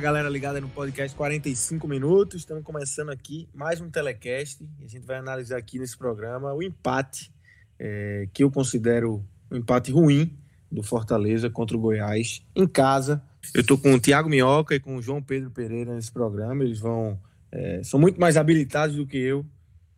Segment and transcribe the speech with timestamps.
[0.00, 2.40] Galera ligada no podcast 45 minutos.
[2.40, 4.66] Estamos começando aqui mais um telecast.
[4.82, 7.30] A gente vai analisar aqui nesse programa o empate
[7.78, 10.34] é, que eu considero um empate ruim
[10.72, 13.22] do Fortaleza contra o Goiás em casa.
[13.52, 16.64] Eu estou com o Thiago Minhoca e com o João Pedro Pereira nesse programa.
[16.64, 17.20] Eles vão
[17.52, 19.44] é, são muito mais habilitados do que eu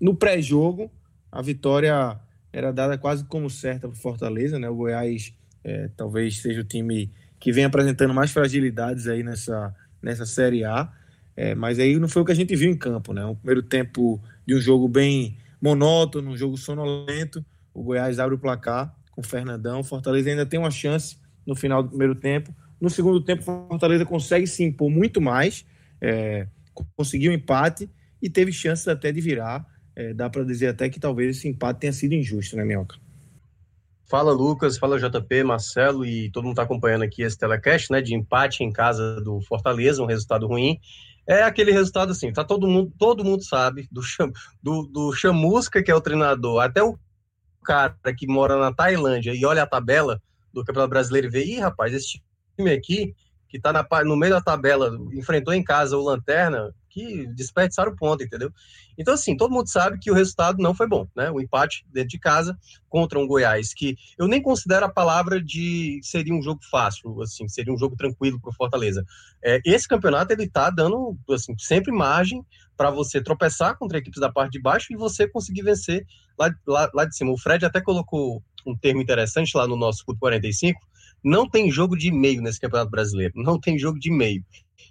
[0.01, 0.91] no pré-jogo,
[1.31, 2.19] a vitória
[2.53, 4.69] era dada quase como certa para Fortaleza, né?
[4.69, 5.33] O Goiás
[5.67, 7.11] é, talvez seja o time
[7.41, 10.89] que vem apresentando mais fragilidades aí nessa, nessa Série A.
[11.37, 13.27] É, mas aí não foi o que a gente viu em campo, né?
[13.27, 17.45] Um primeiro tempo de um jogo bem monótono, um jogo sonolento.
[17.75, 19.81] O Goiás abre o placar com o Fernandão.
[19.81, 22.55] O Fortaleza ainda tem uma chance no final do primeiro tempo.
[22.81, 25.67] No segundo tempo, o Fortaleza consegue se impor muito mais,
[26.01, 26.47] é,
[26.95, 27.91] conseguiu empate
[28.23, 29.67] e teve chances até de virar.
[29.97, 32.97] É, dá para dizer até que talvez esse empate tenha sido injusto, né, Minhoca?
[34.09, 38.15] Fala Lucas, fala JP, Marcelo e todo mundo está acompanhando aqui esse telecast, né, de
[38.15, 40.79] empate em casa do Fortaleza, um resultado ruim.
[41.27, 44.01] É aquele resultado assim, tá todo mundo, todo mundo sabe, do,
[44.63, 46.97] do, do Chamusca, que é o treinador, até o
[47.65, 50.23] cara que mora na Tailândia e olha a tabela
[50.53, 52.23] do Campeonato Brasileiro e vê, ih, rapaz, esse
[52.57, 53.13] time aqui,
[53.49, 57.97] que tá na, no meio da tabela, enfrentou em casa o Lanterna, que desperdiçaram o
[57.97, 58.51] ponto, entendeu?
[58.97, 61.31] Então, assim, todo mundo sabe que o resultado não foi bom, né?
[61.31, 62.59] O empate dentro de casa
[62.89, 67.47] contra um Goiás, que eu nem considero a palavra de seria um jogo fácil, assim,
[67.49, 69.05] seria um jogo tranquilo para o Fortaleza.
[69.45, 72.43] É, esse campeonato, ele tá dando, assim, sempre margem
[72.79, 76.07] para você tropeçar contra equipes da parte de baixo e você conseguir vencer
[76.39, 77.31] lá, lá, lá de cima.
[77.31, 80.81] O Fred até colocou um termo interessante lá no nosso Clube 45,
[81.23, 84.43] não tem jogo de meio nesse Campeonato Brasileiro, não tem jogo de meio.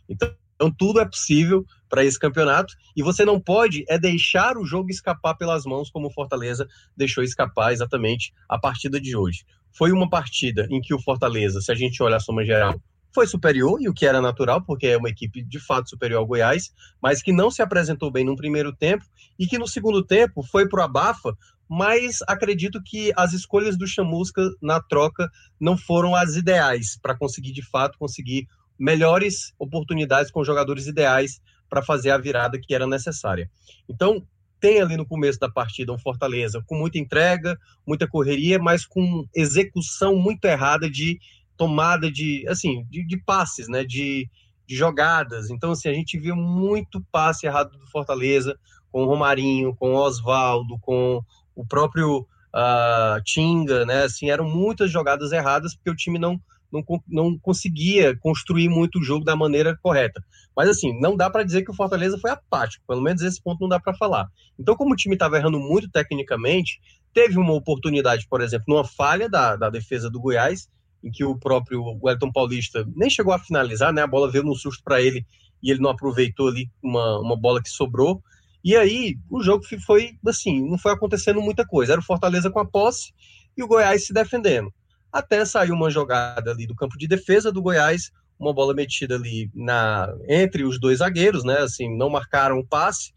[0.07, 4.65] Então, então tudo é possível para esse campeonato e você não pode é deixar o
[4.65, 9.45] jogo escapar pelas mãos como o Fortaleza deixou escapar exatamente a partida de hoje.
[9.71, 12.79] Foi uma partida em que o Fortaleza, se a gente olhar a soma geral,
[13.13, 16.25] foi superior, e o que era natural, porque é uma equipe de fato superior ao
[16.25, 19.05] Goiás, mas que não se apresentou bem no primeiro tempo
[19.39, 21.33] e que no segundo tempo foi pro abafa,
[21.67, 25.29] mas acredito que as escolhas do Chamusca na troca
[25.59, 31.81] não foram as ideais para conseguir de fato conseguir melhores oportunidades com jogadores ideais para
[31.81, 33.49] fazer a virada que era necessária.
[33.89, 34.25] Então,
[34.59, 39.25] tem ali no começo da partida um Fortaleza com muita entrega, muita correria, mas com
[39.35, 41.19] execução muito errada de
[41.57, 44.29] tomada de, assim, de, de passes, né, de,
[44.67, 45.49] de jogadas.
[45.49, 48.57] Então, assim, a gente viu muito passe errado do Fortaleza,
[48.91, 51.21] com o Romarinho, com o Oswaldo, com
[51.53, 52.19] o próprio
[52.55, 54.03] uh, Tinga, né?
[54.03, 56.39] Assim, eram muitas jogadas erradas porque o time não,
[56.75, 60.23] não, não conseguia construir muito o jogo da maneira correta.
[60.55, 63.61] Mas assim, não dá para dizer que o Fortaleza foi apático, pelo menos esse ponto
[63.61, 64.27] não dá para falar.
[64.59, 66.79] Então, como o time estava errando muito tecnicamente,
[67.13, 70.67] teve uma oportunidade, por exemplo, numa falha da, da defesa do Goiás,
[71.03, 74.01] em que o próprio Wellington Paulista nem chegou a finalizar, né?
[74.01, 75.25] A bola veio num susto para ele
[75.61, 78.21] e ele não aproveitou ali uma, uma bola que sobrou.
[78.63, 81.93] E aí o jogo foi assim, não foi acontecendo muita coisa.
[81.93, 83.13] Era o Fortaleza com a posse
[83.55, 84.73] e o Goiás se defendendo.
[85.15, 89.49] Até saiu uma jogada ali do campo de defesa do Goiás, uma bola metida ali
[89.55, 91.59] na entre os dois zagueiros, né?
[91.59, 93.13] Assim, não marcaram o passe.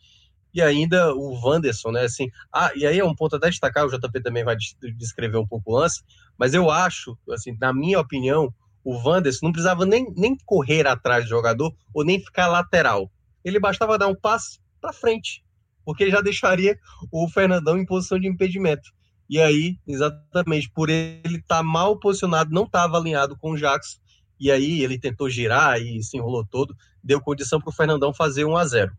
[0.55, 2.05] E ainda o Wanderson, né?
[2.05, 4.55] Assim, ah, e aí é um ponto a destacar, o JP também vai
[4.97, 6.01] descrever um pouco o lance,
[6.39, 8.55] mas eu acho, assim, na minha opinião,
[8.85, 13.11] o Wanderson não precisava nem, nem correr atrás do jogador ou nem ficar lateral.
[13.45, 15.45] Ele bastava dar um passe para frente,
[15.85, 16.79] porque já deixaria
[17.11, 18.89] o Fernandão em posição de impedimento.
[19.29, 23.99] E aí, exatamente, por ele estar tá mal posicionado, não estava alinhado com o Jackson,
[24.41, 28.45] e aí ele tentou girar e se enrolou todo, deu condição para o Fernandão fazer
[28.45, 28.93] 1 a 0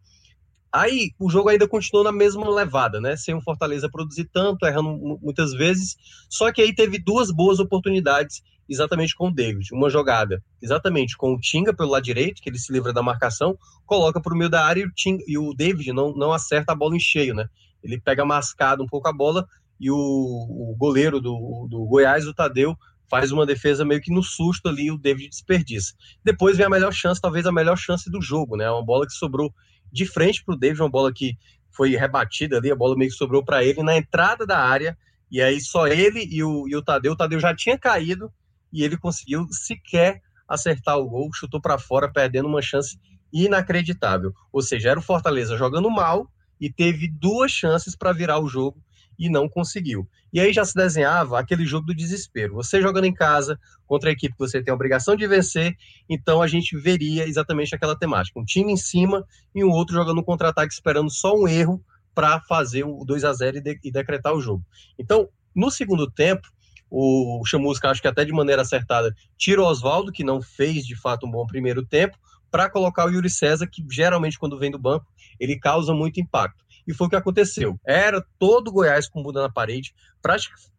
[0.71, 3.15] Aí o jogo ainda continuou na mesma levada, né?
[3.15, 5.95] Sem o Fortaleza produzir tanto, errando muitas vezes.
[6.29, 9.73] Só que aí teve duas boas oportunidades exatamente com o David.
[9.73, 13.57] Uma jogada exatamente com o Tinga pelo lado direito, que ele se livra da marcação,
[13.83, 16.71] coloca para o meio da área e o, Tinga, e o David não, não acerta
[16.71, 17.49] a bola em cheio, né?
[17.83, 19.47] Ele pega mascado um pouco a bola
[19.79, 22.75] e o, o goleiro do, do Goiás, o Tadeu,
[23.09, 25.93] faz uma defesa meio que no susto ali, o David desperdiça.
[26.23, 28.69] Depois vem a melhor chance, talvez a melhor chance do jogo, né?
[28.69, 29.53] Uma bola que sobrou
[29.91, 31.35] de frente para o David, uma bola que
[31.71, 34.97] foi rebatida ali, a bola meio que sobrou para ele na entrada da área,
[35.31, 38.31] e aí só ele e o, e o Tadeu, o Tadeu já tinha caído,
[38.71, 42.99] e ele conseguiu sequer acertar o gol, chutou para fora, perdendo uma chance
[43.31, 44.33] inacreditável.
[44.51, 46.27] Ou seja, era o Fortaleza jogando mal
[46.59, 48.83] e teve duas chances para virar o jogo
[49.19, 50.07] e não conseguiu.
[50.31, 52.55] E aí já se desenhava aquele jogo do desespero.
[52.55, 55.75] Você jogando em casa contra a equipe que você tem a obrigação de vencer,
[56.09, 58.39] então a gente veria exatamente aquela temática.
[58.39, 61.83] Um time em cima e um outro jogando um contra-ataque esperando só um erro
[62.15, 64.63] para fazer o 2 a 0 e, de, e decretar o jogo.
[64.97, 66.47] Então, no segundo tempo,
[66.89, 70.95] o Chamusca, acho que até de maneira acertada, tira o Oswaldo, que não fez de
[70.95, 72.17] fato um bom primeiro tempo,
[72.49, 75.05] para colocar o Yuri César, que geralmente quando vem do banco,
[75.39, 76.63] ele causa muito impacto.
[76.89, 77.79] E foi o que aconteceu.
[77.85, 79.93] Era todo Goiás com bunda na parede,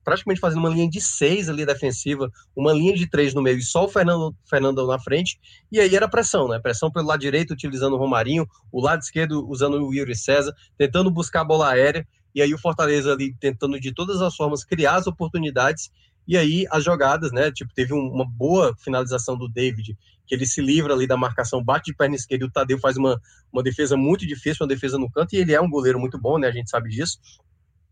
[0.02, 3.62] praticamente fazendo uma linha de seis ali defensiva, uma linha de três no meio e
[3.62, 5.38] só o Fernando, Fernando na frente.
[5.70, 6.58] E aí era pressão, né?
[6.58, 11.12] Pressão pelo lado direito, utilizando o Romarinho, o lado esquerdo usando o Yuri César, tentando
[11.12, 12.04] buscar a bola aérea.
[12.34, 15.92] E aí o Fortaleza ali tentando de todas as formas criar as oportunidades
[16.30, 17.50] e aí as jogadas, né?
[17.50, 21.86] Tipo, teve uma boa finalização do David, que ele se livra ali da marcação, bate
[21.86, 23.20] de perna esquerda e o Tadeu faz uma,
[23.52, 26.38] uma defesa muito difícil, uma defesa no canto, e ele é um goleiro muito bom,
[26.38, 26.46] né?
[26.46, 27.18] A gente sabe disso.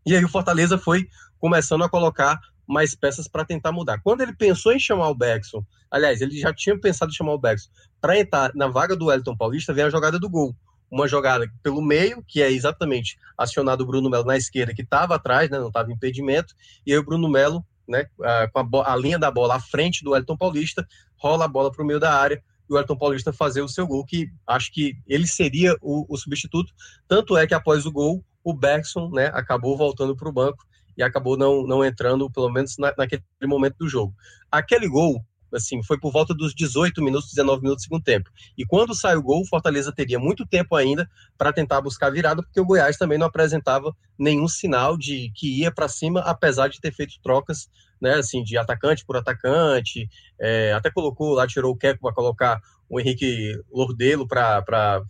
[0.05, 1.05] E aí o Fortaleza foi
[1.37, 3.99] começando a colocar mais peças para tentar mudar.
[4.01, 7.39] Quando ele pensou em chamar o Bergson, aliás, ele já tinha pensado em chamar o
[7.39, 7.69] Bergson
[7.99, 10.55] para entrar na vaga do Wellington Paulista, vem a jogada do gol.
[10.89, 15.15] Uma jogada pelo meio, que é exatamente acionado o Bruno Melo na esquerda, que estava
[15.15, 16.55] atrás, né, não estava impedimento,
[16.85, 18.05] e aí o Bruno Melo né,
[18.53, 21.83] com a, a, linha da bola à frente do Elton Paulista, rola a bola para
[21.83, 24.93] o meio da área e o Elton Paulista fazer o seu gol, que acho que
[25.07, 26.71] ele seria o, o substituto.
[27.07, 30.63] Tanto é que após o gol, o Bergson né, acabou voltando para o banco
[30.95, 34.13] e acabou não, não entrando, pelo menos na, naquele momento do jogo.
[34.51, 38.29] Aquele gol assim, foi por volta dos 18 minutos, 19 minutos do segundo tempo.
[38.57, 42.41] E quando sai o gol, o Fortaleza teria muito tempo ainda para tentar buscar virada,
[42.41, 46.79] porque o Goiás também não apresentava nenhum sinal de que ia para cima, apesar de
[46.79, 47.69] ter feito trocas,
[48.01, 52.61] né, assim, de atacante por atacante, é, até colocou lá, tirou o Keco para colocar
[52.89, 55.03] o Henrique Lordelo para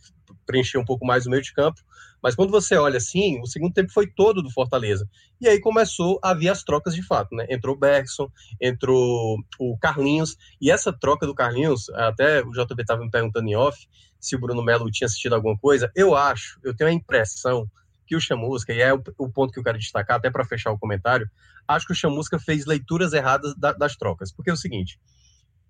[0.45, 1.81] preencher um pouco mais o meio de campo.
[2.21, 5.07] Mas quando você olha assim, o segundo tempo foi todo do Fortaleza.
[5.39, 7.45] E aí começou a vir as trocas de fato, né?
[7.49, 8.29] Entrou o Bergson,
[8.61, 13.55] entrou o Carlinhos, e essa troca do Carlinhos, até o JB estava me perguntando em
[13.55, 13.87] off
[14.19, 15.91] se o Bruno Melo tinha assistido alguma coisa.
[15.95, 17.69] Eu acho, eu tenho a impressão
[18.05, 20.79] que o Chamusca, e é o, ponto que eu quero destacar, até para fechar o
[20.79, 21.29] comentário,
[21.67, 24.31] acho que o Chamusca fez leituras erradas da, das trocas.
[24.31, 24.99] Porque é o seguinte: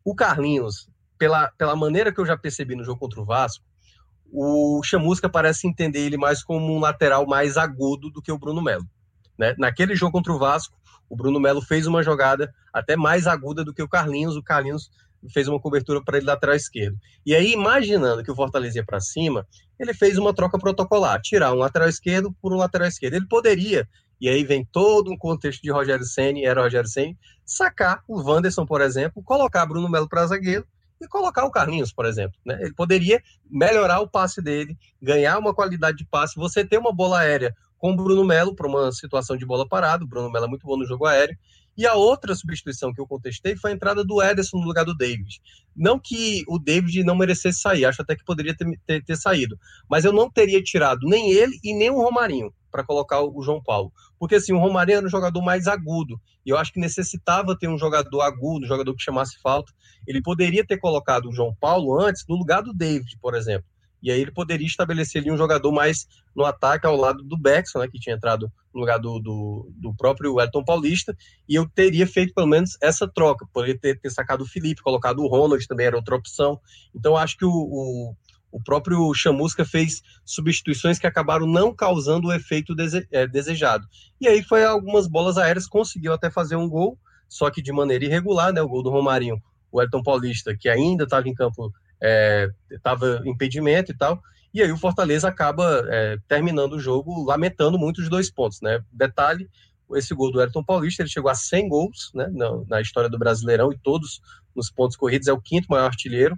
[0.03, 3.65] o Carlinhos, pela, pela maneira que eu já percebi no jogo contra o Vasco,
[4.32, 8.62] o Chamusca parece entender ele mais como um lateral mais agudo do que o Bruno
[8.62, 8.86] Melo.
[9.38, 9.56] Né?
[9.58, 10.78] Naquele jogo contra o Vasco,
[11.10, 14.36] o Bruno Melo fez uma jogada até mais aguda do que o Carlinhos.
[14.36, 14.92] O Carlinhos
[15.34, 16.98] fez uma cobertura para ele lateral esquerdo.
[17.26, 19.46] E aí, imaginando que o Fortaleza ia para cima,
[19.80, 23.16] ele fez uma troca protocolar, tirar um lateral esquerdo por um lateral esquerdo.
[23.16, 23.88] Ele poderia,
[24.22, 28.66] e aí vem todo um contexto de Rogério Ceni, era Rogério Ceni, sacar o Wanderson,
[28.66, 30.66] por exemplo, colocar Bruno Melo para zagueiro
[31.00, 32.38] e colocar o Carlinhos, por exemplo.
[32.46, 32.58] Né?
[32.62, 37.20] Ele poderia melhorar o passe dele, ganhar uma qualidade de passe, você ter uma bola
[37.20, 40.03] aérea com o Bruno Melo para uma situação de bola parada.
[40.03, 41.38] O Bruno Melo é muito bom no jogo aéreo.
[41.80, 44.94] E a outra substituição que eu contestei foi a entrada do Ederson no lugar do
[44.94, 45.40] David.
[45.74, 49.58] Não que o David não merecesse sair, acho até que poderia ter, ter, ter saído.
[49.90, 53.64] Mas eu não teria tirado nem ele e nem o Romarinho para colocar o João
[53.64, 53.94] Paulo.
[54.20, 56.20] Porque assim, o Romarinho era um jogador mais agudo.
[56.46, 59.72] E eu acho que necessitava ter um jogador agudo, um jogador que chamasse falta.
[60.06, 63.69] Ele poderia ter colocado o João Paulo antes no lugar do David, por exemplo.
[64.01, 67.79] E aí ele poderia estabelecer ali um jogador mais no ataque ao lado do Beckson,
[67.79, 71.15] né, que tinha entrado no lugar do, do, do próprio Elton Paulista,
[71.48, 75.20] e eu teria feito pelo menos essa troca, poderia ter, ter sacado o Felipe, colocado
[75.20, 76.60] o Ronald, também era outra opção.
[76.96, 78.15] Então acho que o, o,
[78.51, 83.88] o próprio Chamusca fez substituições que acabaram não causando o efeito dese, é, desejado.
[84.22, 88.06] E aí foi algumas bolas aéreas, conseguiu até fazer um gol, só que de maneira
[88.06, 89.41] irregular, né, o gol do Romarinho,
[89.72, 91.72] o Elton Paulista, que ainda estava em campo
[92.70, 94.22] estava é, impedimento e tal.
[94.53, 98.84] E aí o Fortaleza acaba é, terminando o jogo lamentando muito os dois pontos, né?
[98.91, 99.48] Detalhe,
[99.96, 103.18] esse gol do Ayrton Paulista, ele chegou a 100 gols, né, na, na história do
[103.18, 104.22] Brasileirão e todos
[104.56, 106.38] nos pontos corridos, é o quinto maior artilheiro.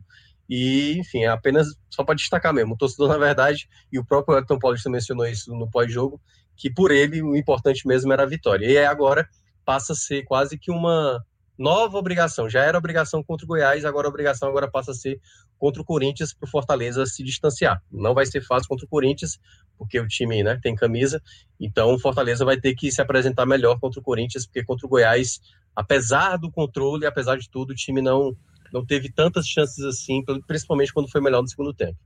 [0.50, 4.36] E, enfim, é apenas só para destacar mesmo, o torcedor, na verdade, e o próprio
[4.36, 6.20] Ayrton Paulista mencionou isso no pós-jogo,
[6.58, 8.66] que por ele o importante mesmo era a vitória.
[8.66, 9.28] E agora
[9.64, 11.24] passa a ser quase que uma
[11.62, 12.50] nova obrigação.
[12.50, 15.22] Já era obrigação contra o Goiás, agora a obrigação agora passa a ser
[15.60, 17.82] contra o Corinthians para o Fortaleza se distanciar.
[17.92, 19.40] Não vai ser fácil contra o Corinthians,
[19.78, 21.22] porque o time né, tem camisa,
[21.60, 24.90] então o Fortaleza vai ter que se apresentar melhor contra o Corinthians, porque contra o
[24.90, 25.40] Goiás,
[25.76, 28.36] apesar do controle, apesar de tudo, o time não,
[28.74, 31.98] não teve tantas chances assim, principalmente quando foi melhor no segundo tempo.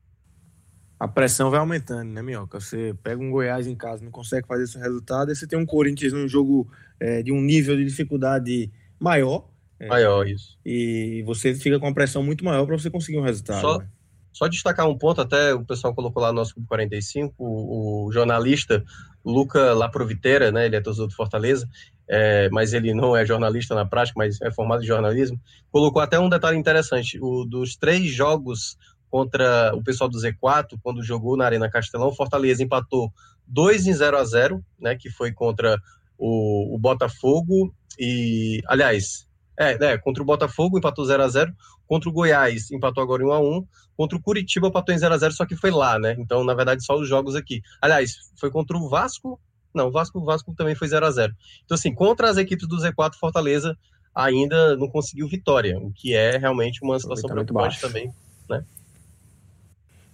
[0.99, 2.59] A pressão vai aumentando, né, Minhoca?
[2.59, 5.65] Você pega um Goiás em casa, não consegue fazer esse resultado, e você tem um
[5.65, 6.69] Corinthians num jogo
[6.99, 9.47] é, de um nível de dificuldade maior.
[9.79, 10.57] É, maior, isso.
[10.65, 13.61] E você fica com uma pressão muito maior para você conseguir um resultado.
[13.61, 13.87] Só, né?
[14.35, 18.83] só destacar um ponto, até o pessoal colocou lá no nosso 45, o, o jornalista
[19.23, 21.67] Luca Laproviteira, né, ele é torcedor do Fortaleza,
[22.07, 25.39] é, mas ele não é jornalista na prática, mas é formado em jornalismo,
[25.71, 28.77] colocou até um detalhe interessante, o dos três jogos
[29.09, 33.11] contra o pessoal do Z4, quando jogou na Arena Castelão, Fortaleza empatou
[33.47, 35.79] 2 em 0 a 0 né, que foi contra
[36.17, 41.53] o, o Botafogo e, aliás, é, é, contra o Botafogo empatou 0 a 0
[41.87, 45.13] contra o Goiás empatou agora em 1 a 1 contra o Curitiba empatou em 0
[45.13, 46.15] a 0 só que foi lá, né?
[46.19, 47.61] Então, na verdade, só os jogos aqui.
[47.81, 49.39] Aliás, foi contra o Vasco?
[49.73, 52.67] Não, o Vasco, o Vasco também foi 0 a 0 Então, assim, contra as equipes
[52.67, 53.77] do Z4, Fortaleza
[54.13, 58.13] ainda não conseguiu vitória, o que é realmente uma situação preocupante também,
[58.49, 58.63] né?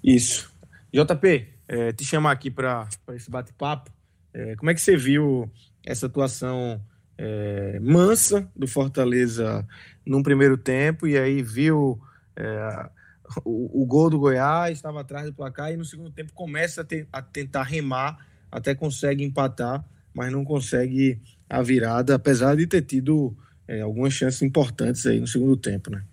[0.03, 0.51] Isso.
[0.91, 3.91] JP, é, te chamar aqui para esse bate-papo.
[4.33, 5.51] É, como é que você viu
[5.85, 6.81] essa atuação
[7.17, 9.67] é, mansa do Fortaleza
[10.05, 12.01] num primeiro tempo e aí viu
[12.35, 12.89] é,
[13.45, 16.83] o, o, gol do Goiás, estava atrás do placar e no segundo tempo começa a,
[16.83, 22.81] te, a tentar remar, até consegue empatar, mas não consegue a virada, apesar de ter
[22.81, 23.35] tido
[23.67, 26.03] é, algumas chances importantes aí no segundo tempo, né?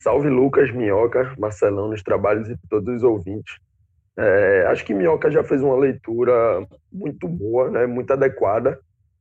[0.00, 3.56] Salve Lucas, Minhoca, Marcelão nos trabalhos e todos os ouvintes.
[4.18, 8.80] É, acho que Minhoca já fez uma leitura muito boa, né, muito adequada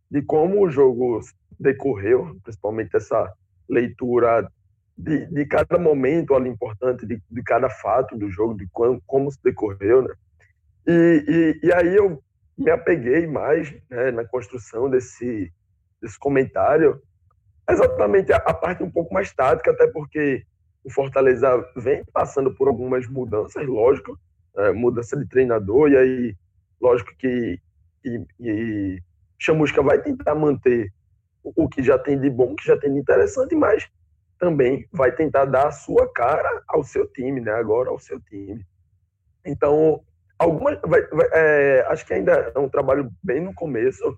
[0.09, 1.19] de como o jogo
[1.59, 3.31] decorreu, principalmente essa
[3.69, 4.49] leitura
[4.97, 9.31] de, de cada momento ali importante, de, de cada fato do jogo, de como, como
[9.31, 10.13] se decorreu, né?
[10.87, 12.23] E, e, e, aí eu
[12.57, 15.53] me apeguei mais né, na construção desse,
[16.01, 16.99] desse comentário,
[17.69, 20.43] exatamente a, a, parte um pouco mais tática, até porque
[20.83, 24.17] o Fortaleza vem passando por algumas mudanças, lógico,
[24.57, 26.35] é, mudança de treinador, e aí,
[26.81, 27.59] lógico que
[28.03, 28.99] e, e
[29.39, 30.91] Chamusca vai tentar manter
[31.43, 33.87] o que já tem de bom, que já tem de interessante, mas
[34.39, 37.51] também vai tentar dar a sua cara ao seu time, né?
[37.51, 38.65] Agora ao seu time.
[39.45, 40.01] Então,
[40.37, 44.17] algumas, vai, vai, é, acho que ainda é um trabalho bem no começo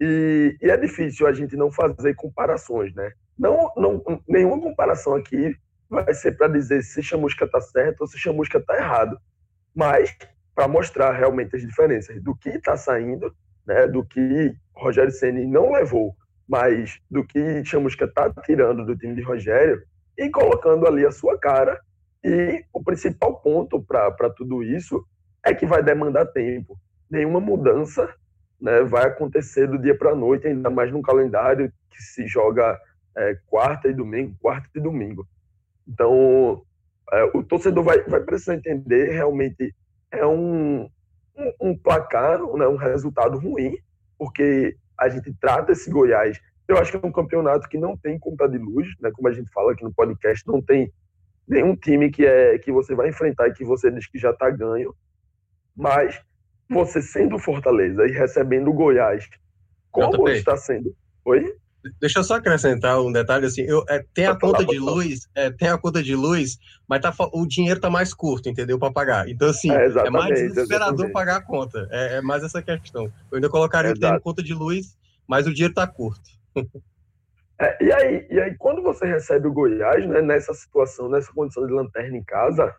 [0.00, 3.12] e, e, é difícil a gente não fazer comparações, né?
[3.38, 5.54] Não, não, nenhuma comparação aqui
[5.88, 9.20] vai ser para dizer se Chamusca está certo ou se Chamusca está errado,
[9.80, 10.14] mas
[10.54, 13.34] para mostrar realmente as diferenças do que está saindo
[13.66, 16.14] né, do que Rogério Ceni não levou,
[16.46, 19.82] mas do que Chamusca está tirando do time de Rogério
[20.18, 21.80] e colocando ali a sua cara.
[22.22, 25.02] E o principal ponto para tudo isso
[25.42, 26.78] é que vai demandar tempo.
[27.10, 28.14] Nenhuma mudança
[28.60, 32.78] né, vai acontecer do dia para a noite, ainda mais num calendário que se joga
[33.16, 35.26] é, quarta e domingo, quarta e domingo.
[35.88, 36.62] Então,
[37.34, 39.74] o torcedor vai, vai precisar entender realmente
[40.12, 40.88] é um,
[41.36, 43.76] um, um placar, né, um resultado ruim,
[44.18, 46.40] porque a gente trata esse Goiás.
[46.68, 49.32] Eu acho que é um campeonato que não tem conta de luz, né, como a
[49.32, 50.92] gente fala aqui no podcast, não tem
[51.48, 54.50] nenhum time que é que você vai enfrentar e que você diz que já está
[54.50, 54.94] ganho.
[55.76, 56.20] Mas
[56.68, 59.28] você sendo Fortaleza e recebendo o Goiás,
[59.90, 60.94] como está sendo?
[61.24, 61.56] Oi?
[61.98, 65.50] Deixa eu só acrescentar um detalhe assim, eu, é, tem a conta de luz, é,
[65.50, 69.28] tem a conta de luz, mas tá, o dinheiro tá mais curto, entendeu, para pagar.
[69.28, 71.12] Então assim, é, é mais desesperador exatamente.
[71.12, 71.88] pagar a conta.
[71.90, 73.04] É, é, mais essa questão.
[73.30, 74.96] Eu ainda colocaria o conta de luz,
[75.26, 76.28] mas o dinheiro tá curto.
[77.58, 81.66] É, e, aí, e aí, quando você recebe o Goiás, né, nessa situação, nessa condição
[81.66, 82.74] de lanterna em casa,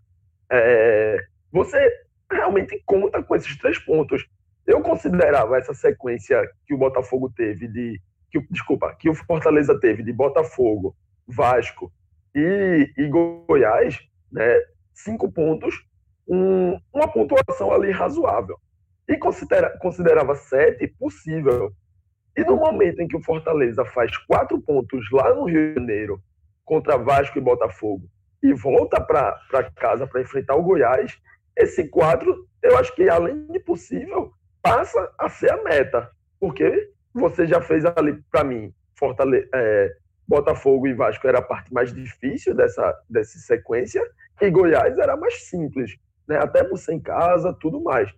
[0.51, 1.77] é, você
[2.31, 4.25] realmente conta com esses três pontos.
[4.65, 8.01] Eu considerava essa sequência que o Botafogo teve de
[8.31, 10.95] que, desculpa, que o Fortaleza teve de Botafogo,
[11.27, 11.91] Vasco
[12.33, 13.99] e, e Goiás,
[14.31, 14.57] né,
[14.93, 15.75] cinco pontos,
[16.27, 18.57] um, uma pontuação ali razoável.
[19.07, 21.73] E considera, considerava sete possível.
[22.37, 26.21] E no momento em que o Fortaleza faz quatro pontos lá no Rio de Janeiro
[26.63, 28.09] contra Vasco e Botafogo
[28.41, 31.19] e volta para casa para enfrentar o Goiás,
[31.55, 36.09] esse quadro, eu acho que além de possível, passa a ser a meta.
[36.39, 39.95] Porque você já fez ali, para mim, Fortale é,
[40.27, 44.01] Botafogo e Vasco era a parte mais difícil dessa, dessa sequência,
[44.39, 46.37] e Goiás era mais simples, né?
[46.37, 48.09] até ser em casa, tudo mais.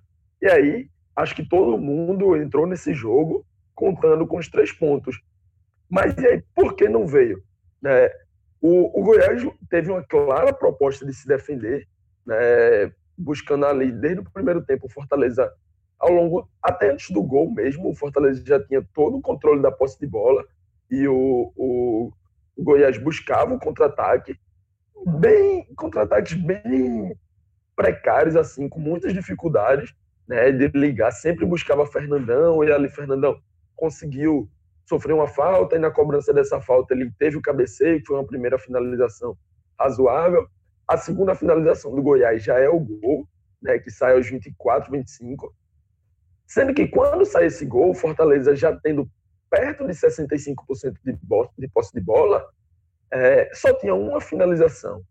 [0.42, 5.20] E aí, acho que todo mundo entrou nesse jogo contando com os três pontos.
[5.90, 7.44] Mas e aí, por que não veio?
[7.86, 8.16] É,
[8.62, 11.88] o, o Goiás teve uma clara proposta de se defender,
[12.26, 12.92] né?
[13.18, 15.52] buscando ali, desde o primeiro tempo, Fortaleza
[16.04, 19.72] ao longo, até antes do gol mesmo, o Fortaleza já tinha todo o controle da
[19.72, 20.44] posse de bola
[20.92, 22.12] e o, o,
[22.58, 24.38] o Goiás buscava o contra-ataque,
[25.06, 27.18] bem contra-ataques bem
[27.74, 29.96] precários, assim, com muitas dificuldades,
[30.28, 33.40] né, de ligar, sempre buscava Fernandão, e ali Fernandão
[33.74, 34.50] conseguiu
[34.86, 38.28] sofrer uma falta, e na cobrança dessa falta ele teve o cabeceio, que foi uma
[38.28, 39.38] primeira finalização
[39.80, 40.46] razoável.
[40.86, 43.26] A segunda finalização do Goiás já é o gol,
[43.62, 45.54] né, que sai aos 24, 25.
[46.54, 49.10] Sendo que quando sai esse gol, o Fortaleza já tendo
[49.50, 51.18] perto de 65% de,
[51.58, 52.48] de posse de bola,
[53.12, 55.02] é, só tinha uma finalização.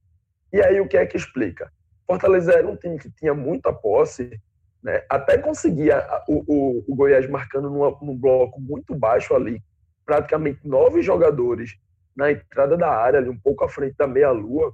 [0.52, 1.68] E aí o que é que explica?
[2.06, 4.40] Fortaleza era um time que tinha muita posse,
[4.80, 9.60] né, até conseguia o, o, o Goiás marcando numa, num bloco muito baixo ali,
[10.06, 11.76] praticamente nove jogadores
[12.14, 14.72] na entrada da área, ali um pouco à frente da meia-lua,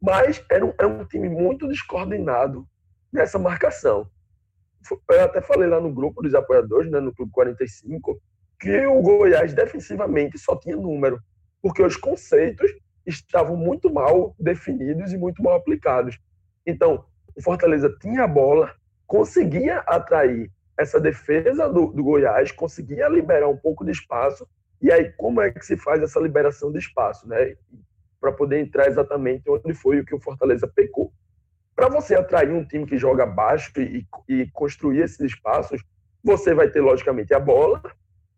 [0.00, 2.64] mas era um, era um time muito descoordenado
[3.12, 4.08] nessa marcação
[5.10, 8.20] eu até falei lá no grupo dos apoiadores, né, no Clube 45,
[8.60, 11.18] que o Goiás defensivamente só tinha número,
[11.60, 12.70] porque os conceitos
[13.06, 16.18] estavam muito mal definidos e muito mal aplicados.
[16.66, 18.74] Então, o Fortaleza tinha a bola,
[19.06, 24.46] conseguia atrair essa defesa do, do Goiás, conseguia liberar um pouco de espaço,
[24.80, 27.56] e aí como é que se faz essa liberação de espaço, né?
[28.20, 31.12] Para poder entrar exatamente onde foi o que o Fortaleza pecou.
[31.74, 35.82] Para você atrair um time que joga baixo e, e construir esses espaços,
[36.22, 37.82] você vai ter, logicamente, a bola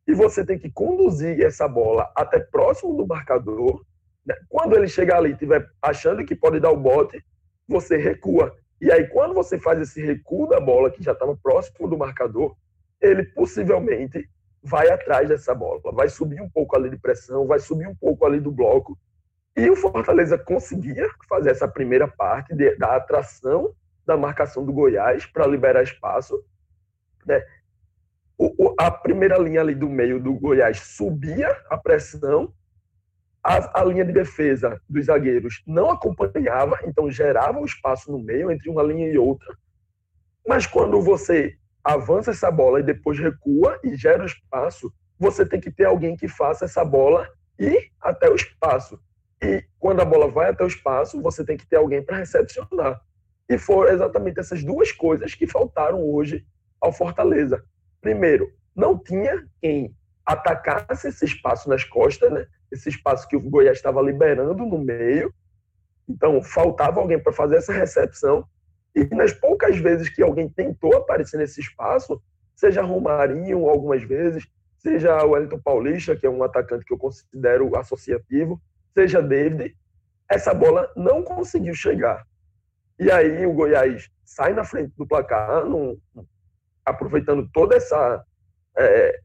[0.07, 3.85] e você tem que conduzir essa bola até próximo do marcador.
[4.25, 4.35] Né?
[4.49, 7.23] Quando ele chegar ali e estiver achando que pode dar o bote,
[7.67, 8.55] você recua.
[8.81, 12.55] E aí, quando você faz esse recuo da bola, que já estava próximo do marcador,
[13.01, 14.29] ele possivelmente
[14.63, 18.25] vai atrás dessa bola, vai subir um pouco ali de pressão, vai subir um pouco
[18.25, 18.99] ali do bloco
[19.57, 25.25] e o Fortaleza conseguia fazer essa primeira parte de, da atração da marcação do Goiás
[25.27, 26.45] para liberar espaço.
[27.25, 27.43] Né?
[28.37, 32.53] O, o, a primeira linha ali do meio do Goiás subia a pressão,
[33.43, 38.51] a, a, linha de defesa dos zagueiros não acompanhava, então gerava um espaço no meio
[38.51, 39.57] entre uma linha e outra.
[40.47, 45.61] Mas quando você avança essa bola e depois recua e gera o espaço, você tem
[45.61, 48.99] que ter alguém que faça essa bola ir até o espaço.
[49.45, 52.99] E quando a bola vai até o espaço, você tem que ter alguém para recepcionar.
[53.47, 56.47] E foram exatamente essas duas coisas que faltaram hoje
[56.81, 57.63] ao Fortaleza.
[58.01, 62.47] Primeiro, não tinha quem atacasse esse espaço nas costas, né?
[62.73, 65.33] esse espaço que o Goiás estava liberando no meio.
[66.09, 68.47] Então, faltava alguém para fazer essa recepção.
[68.95, 72.19] E nas poucas vezes que alguém tentou aparecer nesse espaço,
[72.57, 74.47] seja Romarinho algumas vezes,
[74.79, 78.59] seja o Wellington Paulista, que é um atacante que eu considero associativo,
[78.95, 79.77] seja David,
[80.31, 82.25] essa bola não conseguiu chegar.
[82.99, 85.65] E aí o Goiás sai na frente do placar,
[86.85, 88.25] aproveitando toda essa
[88.77, 89.21] é,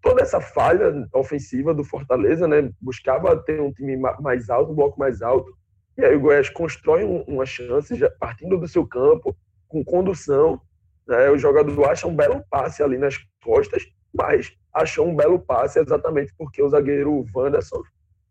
[0.00, 2.70] toda essa falha ofensiva do Fortaleza, né?
[2.80, 5.56] Buscava ter um time mais alto, um bloco mais alto.
[5.98, 9.36] E aí o Goiás constrói uma chance, já partindo do seu campo,
[9.68, 10.60] com condução.
[11.06, 11.30] Né?
[11.30, 16.34] O jogador acha um belo passe ali nas costas, mas achou um belo passe exatamente
[16.36, 17.82] porque o zagueiro Wanderson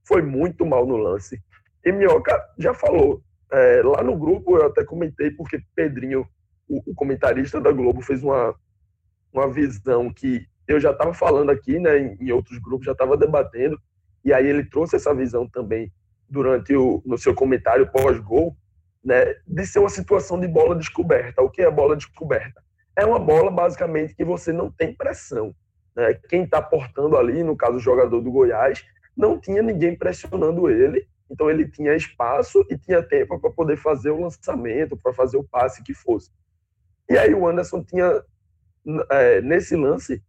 [0.07, 1.41] foi muito mal no lance.
[1.83, 6.27] E Minhoca já falou, é, lá no grupo eu até comentei, porque Pedrinho,
[6.67, 8.55] o, o comentarista da Globo, fez uma,
[9.31, 13.15] uma visão que eu já estava falando aqui, né, em, em outros grupos, já estava
[13.15, 13.79] debatendo,
[14.23, 15.91] e aí ele trouxe essa visão também
[16.27, 18.55] durante o no seu comentário pós-gol,
[19.03, 21.41] né, de ser uma situação de bola descoberta.
[21.43, 22.63] O que é bola descoberta?
[22.95, 25.53] É uma bola basicamente que você não tem pressão.
[25.95, 26.15] Né?
[26.27, 28.83] Quem está portando ali, no caso o jogador do Goiás,
[29.15, 34.11] não tinha ninguém pressionando ele, então ele tinha espaço e tinha tempo para poder fazer
[34.11, 36.31] o lançamento, para fazer o passe que fosse.
[37.09, 38.23] E aí o Anderson tinha
[39.11, 40.23] é, nesse lance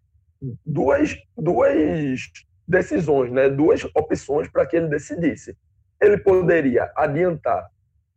[0.64, 2.20] duas, duas
[2.66, 3.48] decisões, né?
[3.48, 5.56] duas opções para que ele decidisse.
[6.00, 7.70] Ele poderia adiantar,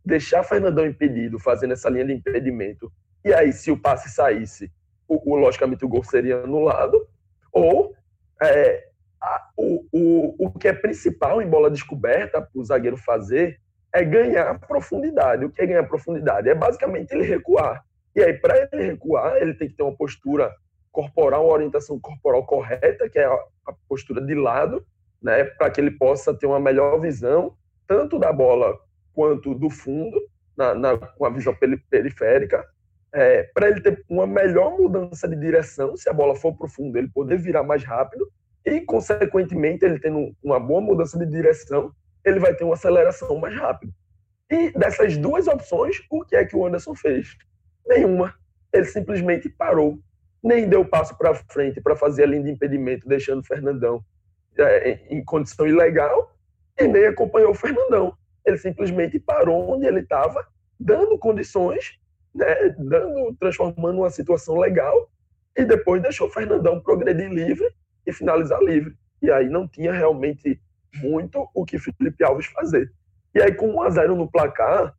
[0.06, 2.92] deixar Fernandão impedido, fazendo essa linha de impedimento,
[3.24, 4.72] e aí, se o passe saísse,
[5.08, 7.08] o, o logicamente o gol seria anulado,
[7.52, 7.94] ou
[8.42, 8.89] é,
[9.22, 13.60] a, o, o, o que é principal em bola descoberta para o zagueiro fazer
[13.94, 15.46] é ganhar profundidade.
[15.46, 16.50] O que é ganhar profundidade?
[16.50, 17.84] É basicamente ele recuar.
[18.16, 20.54] E aí, para ele recuar, ele tem que ter uma postura
[20.92, 24.86] corporal, uma orientação corporal correta, que é a postura de lado,
[25.22, 27.56] né, para que ele possa ter uma melhor visão,
[27.88, 28.78] tanto da bola
[29.14, 30.20] quanto do fundo,
[30.58, 31.56] na, na com a visão
[31.90, 32.66] periférica,
[33.14, 36.70] é, para ele ter uma melhor mudança de direção, se a bola for para o
[36.70, 38.30] fundo, ele poder virar mais rápido,
[38.66, 41.94] e, consequentemente, ele tendo uma boa mudança de direção,
[42.24, 43.94] ele vai ter uma aceleração mais rápida.
[44.50, 47.38] E dessas duas opções, o que é que o Anderson fez?
[47.88, 48.34] Nenhuma.
[48.74, 50.00] Ele simplesmente parou
[50.44, 54.04] nem deu passo para frente para fazer a linha de impedimento, deixando o Fernandão
[54.58, 56.34] é, em condição ilegal,
[56.80, 58.14] e nem acompanhou o Fernandão.
[58.46, 60.46] Ele simplesmente parou onde ele estava,
[60.80, 62.00] dando condições,
[62.34, 65.10] né, dando, transformando uma situação legal,
[65.58, 67.68] e depois deixou o Fernandão progredir livre
[68.06, 68.96] e finalizar livre.
[69.22, 70.62] E aí não tinha realmente
[70.96, 72.92] muito o que Felipe Alves fazer.
[73.34, 74.96] E aí, com 1 a 0 no placar,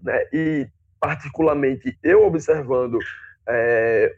[0.00, 0.68] né, e
[1.00, 2.98] particularmente eu observando
[3.48, 4.16] é,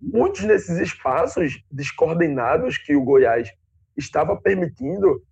[0.00, 3.52] muitos desses espaços descoordenados que o Goiás
[3.96, 5.22] estava permitindo,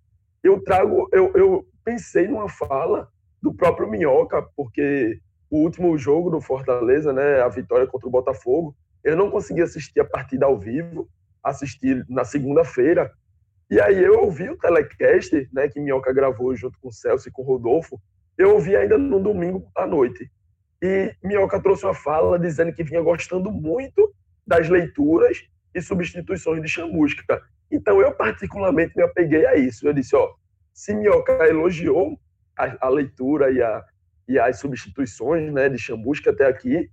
[0.43, 3.09] eu trago, eu, eu pensei numa fala
[3.41, 5.19] do próprio Minhoca, porque
[5.49, 9.99] o último jogo do Fortaleza, né, a vitória contra o Botafogo, eu não consegui assistir
[9.99, 11.07] a partida ao vivo,
[11.45, 13.11] assisti na segunda-feira,
[13.69, 17.31] e aí eu ouvi o telecast, né, que Minhoca gravou junto com o Celso e
[17.31, 17.99] com o Rodolfo,
[18.37, 20.29] eu ouvi ainda no domingo à noite.
[20.81, 24.13] E Minhoca trouxe uma fala dizendo que vinha gostando muito
[24.45, 27.41] das leituras e substituições de chamusca.
[27.71, 29.87] Então, eu particularmente me apeguei a isso.
[29.87, 30.31] Eu disse, ó,
[30.73, 32.19] se Minhoca elogiou
[32.57, 33.83] a, a leitura e, a,
[34.27, 36.89] e as substituições né, de chamusca até aqui,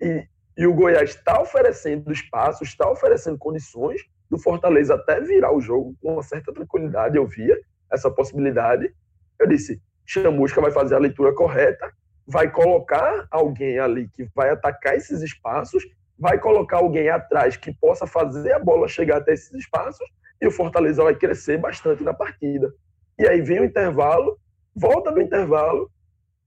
[0.00, 0.26] e,
[0.56, 5.96] e o Goiás está oferecendo espaço, está oferecendo condições do Fortaleza até virar o jogo
[6.00, 7.58] com uma certa tranquilidade, eu via
[7.92, 8.94] essa possibilidade.
[9.38, 11.92] Eu disse, Chamusca vai fazer a leitura correta,
[12.26, 15.84] vai colocar alguém ali que vai atacar esses espaços
[16.18, 20.08] vai colocar alguém atrás que possa fazer a bola chegar até esses espaços
[20.40, 22.72] e o Fortaleza vai crescer bastante na partida.
[23.18, 24.38] E aí vem o intervalo,
[24.74, 25.90] volta do intervalo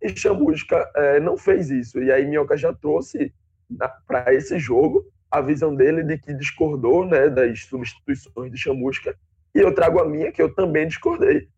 [0.02, 2.02] e Chamusca é, não fez isso.
[2.02, 3.34] E aí Minhoca já trouxe
[4.08, 9.16] para esse jogo a visão dele de que discordou né, das substituições de Chamusca.
[9.54, 11.50] E eu trago a minha, que eu também discordei.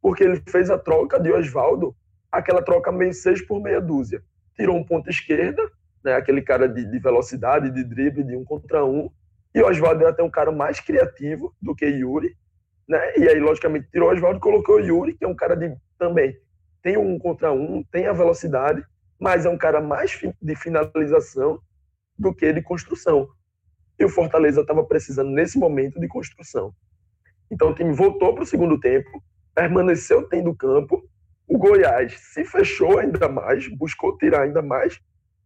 [0.00, 1.94] Porque ele fez a troca de Oswaldo,
[2.30, 4.22] aquela troca meio seis por meia dúzia.
[4.54, 5.60] Tirou um ponto esquerda,
[6.04, 6.14] né?
[6.14, 9.10] aquele cara de, de, velocidade, de drible, de um contra um.
[9.54, 12.36] E Oswaldo é até um cara mais criativo do que Yuri.
[12.88, 13.18] Né?
[13.18, 16.38] E aí, logicamente, tirou Oswaldo e colocou Yuri, que é um cara de também
[16.86, 18.80] tem um contra um, tem a velocidade,
[19.20, 21.60] mas é um cara mais de finalização
[22.18, 23.28] do que de construção.
[23.98, 26.74] E o Fortaleza estava precisando, nesse momento, de construção.
[27.50, 29.22] Então o time voltou para o segundo tempo,
[29.54, 31.02] permaneceu tendo campo.
[31.48, 35.00] O Goiás se fechou ainda mais, buscou tirar ainda mais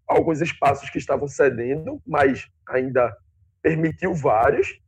[0.07, 3.15] alguns espaços que estavam cedendo, mas ainda
[3.63, 4.81] permitiu vários.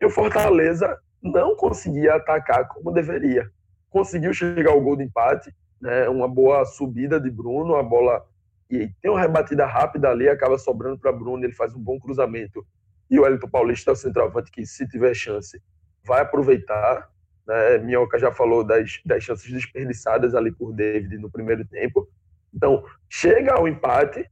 [0.00, 3.50] E o Fortaleza não conseguia atacar como deveria.
[3.88, 6.08] Conseguiu chegar ao gol de empate, né?
[6.08, 8.24] uma boa subida de Bruno, a bola
[8.70, 12.64] e tem uma rebatida rápida ali, acaba sobrando para Bruno, ele faz um bom cruzamento.
[13.10, 15.60] E o Elton Paulista é o centroavante que, se tiver chance,
[16.04, 17.10] vai aproveitar.
[17.44, 17.78] Né?
[17.78, 22.08] Minhoca já falou das, das chances desperdiçadas ali por David no primeiro tempo.
[22.54, 24.30] Então, chega ao empate,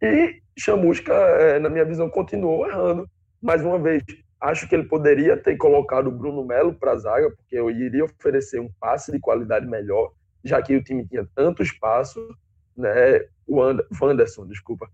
[0.00, 3.08] e Chamusca, é, na minha visão, continuou errando.
[3.42, 4.02] mais uma vez,
[4.40, 8.04] acho que ele poderia ter colocado o Bruno Melo para a zaga, porque eu iria
[8.04, 10.12] oferecer um passe de qualidade melhor,
[10.44, 12.20] já que o time tinha tanto espaço,
[12.76, 13.24] né?
[13.46, 14.88] O Anderson, desculpa.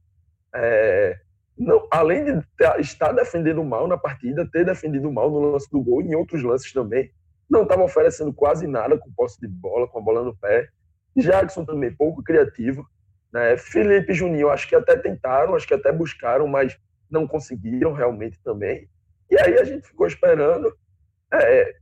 [0.54, 1.18] É,
[1.57, 2.46] não, além de
[2.78, 6.42] estar defendendo mal na partida, ter defendido mal no lance do gol e em outros
[6.42, 7.12] lances também,
[7.48, 10.68] não estava oferecendo quase nada com posse de bola, com a bola no pé.
[11.16, 12.87] Jackson também pouco criativo.
[13.33, 13.57] Né?
[13.57, 16.76] Felipe Juninho, acho que até tentaram, acho que até buscaram, mas
[17.11, 18.88] não conseguiram realmente também.
[19.30, 20.76] E aí a gente ficou esperando.
[21.33, 21.74] É,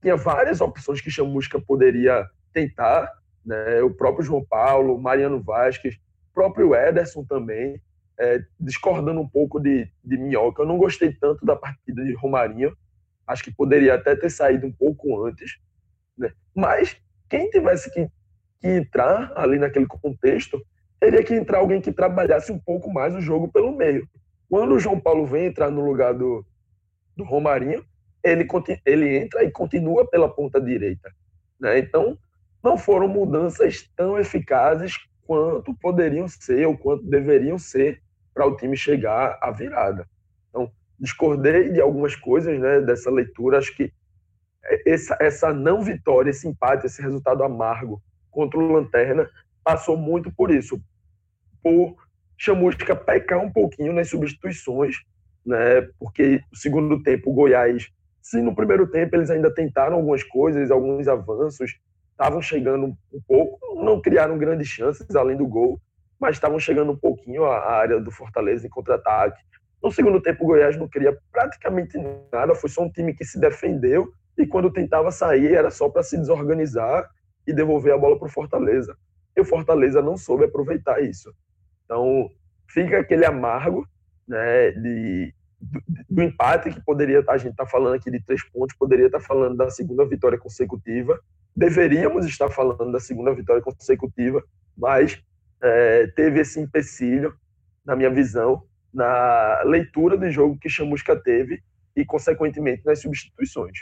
[0.00, 3.10] tinha várias opções que Chamusca poderia tentar,
[3.44, 3.82] né?
[3.82, 5.98] o próprio João Paulo, Mariano Vasquez,
[6.34, 7.80] próprio Ederson também,
[8.18, 10.62] é, discordando um pouco de, de Minhoca.
[10.62, 12.76] Eu não gostei tanto da partida de Romarinho,
[13.26, 15.58] acho que poderia até ter saído um pouco antes,
[16.16, 16.32] né?
[16.54, 16.96] mas
[17.28, 18.08] quem tivesse que,
[18.60, 20.60] que entrar ali naquele contexto,
[20.98, 24.08] teria que entrar alguém que trabalhasse um pouco mais o jogo pelo meio.
[24.48, 26.44] Quando o João Paulo vem entrar no lugar do,
[27.16, 27.84] do Romarinho,
[28.24, 28.46] ele,
[28.84, 31.10] ele entra e continua pela ponta direita.
[31.60, 31.78] Né?
[31.78, 32.18] Então,
[32.68, 38.02] não foram mudanças tão eficazes quanto poderiam ser ou quanto deveriam ser
[38.34, 40.06] para o time chegar à virada.
[40.48, 43.58] Então, discordei de algumas coisas né, dessa leitura.
[43.58, 43.92] Acho que
[44.86, 49.28] essa, essa não vitória, esse empate, esse resultado amargo contra o Lanterna
[49.64, 50.80] passou muito por isso,
[51.62, 51.96] por
[52.36, 54.96] Chamusca pecar um pouquinho nas substituições
[55.48, 55.88] né?
[55.98, 57.88] Porque o segundo tempo, o Goiás,
[58.20, 61.72] se no primeiro tempo eles ainda tentaram algumas coisas, alguns avanços,
[62.18, 65.80] estavam chegando um pouco, não criaram grandes chances além do gol,
[66.18, 69.40] mas estavam chegando um pouquinho à área do Fortaleza em contra-ataque.
[69.80, 71.96] No segundo tempo, o Goiás não queria praticamente
[72.32, 76.02] nada, foi só um time que se defendeu e quando tentava sair era só para
[76.02, 77.08] se desorganizar
[77.46, 78.96] e devolver a bola para o Fortaleza.
[79.36, 81.32] E o Fortaleza não soube aproveitar isso.
[81.84, 82.28] Então,
[82.66, 83.86] fica aquele amargo
[84.26, 88.76] né, de, do, do, empate, que poderia, a gente está falando aqui de três pontos,
[88.76, 91.18] poderia estar tá falando da segunda vitória consecutiva,
[91.58, 94.42] deveríamos estar falando da segunda vitória consecutiva,
[94.76, 95.20] mas
[95.60, 97.34] é, teve esse empecilho,
[97.84, 98.62] na minha visão,
[98.94, 101.60] na leitura do jogo que Chamusca teve
[101.96, 103.80] e, consequentemente, nas substituições.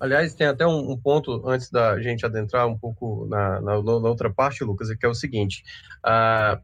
[0.00, 4.32] Aliás, tem até um, ponto antes da gente adentrar um pouco na, na, na outra
[4.32, 5.62] parte, Lucas, que é o seguinte:
[6.06, 6.58] uh,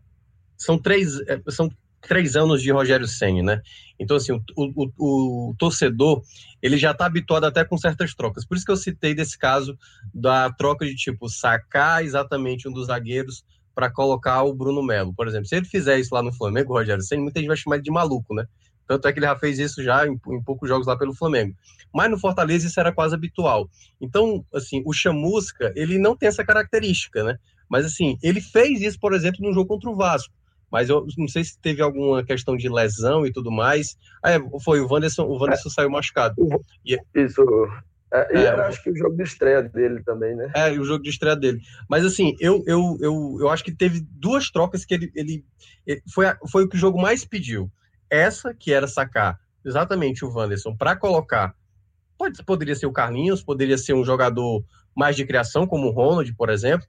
[0.57, 1.69] são três, é, são
[2.07, 3.63] três anos de Rogério Senna, né?
[3.99, 6.23] Então, assim, o, o, o, torcedor,
[6.63, 8.45] ele já está habituado até com certas trocas.
[8.45, 9.79] Por isso que eu citei desse caso
[10.13, 15.13] da troca de, tipo, sacar exatamente um dos zagueiros para colocar o Bruno Melo.
[15.15, 17.57] Por exemplo, se ele fizer isso lá no Flamengo, o Rogério Senna, muita gente vai
[17.57, 18.47] chamar ele de maluco, né?
[18.87, 21.57] Tanto é que ele já fez isso já em, em, poucos jogos lá pelo Flamengo.
[21.93, 23.69] Mas no Fortaleza isso era quase habitual.
[24.01, 27.39] Então, assim, o Chamusca, ele não tem essa característica, né?
[27.69, 30.33] Mas, assim, ele fez isso, por exemplo, no jogo contra o Vasco
[30.75, 33.97] mas eu não sei se teve alguma questão de lesão e tudo mais.
[34.21, 35.73] Ah, é, foi o Wanderson, o Wanderson é.
[35.73, 36.35] saiu machucado.
[36.85, 37.45] E, isso.
[38.13, 40.51] É, e é, acho que o jogo de estreia dele também, né?
[40.53, 41.61] É, o jogo de estreia dele.
[41.89, 45.45] Mas assim, eu, eu, eu, eu acho que teve duas trocas que ele, ele,
[45.87, 47.71] ele foi, foi o que o jogo mais pediu.
[48.11, 51.55] Essa, que era sacar exatamente o Wanderson para colocar.
[52.19, 56.35] Pode, poderia ser o Carlinhos, poderia ser um jogador mais de criação, como o Ronald,
[56.35, 56.89] por exemplo.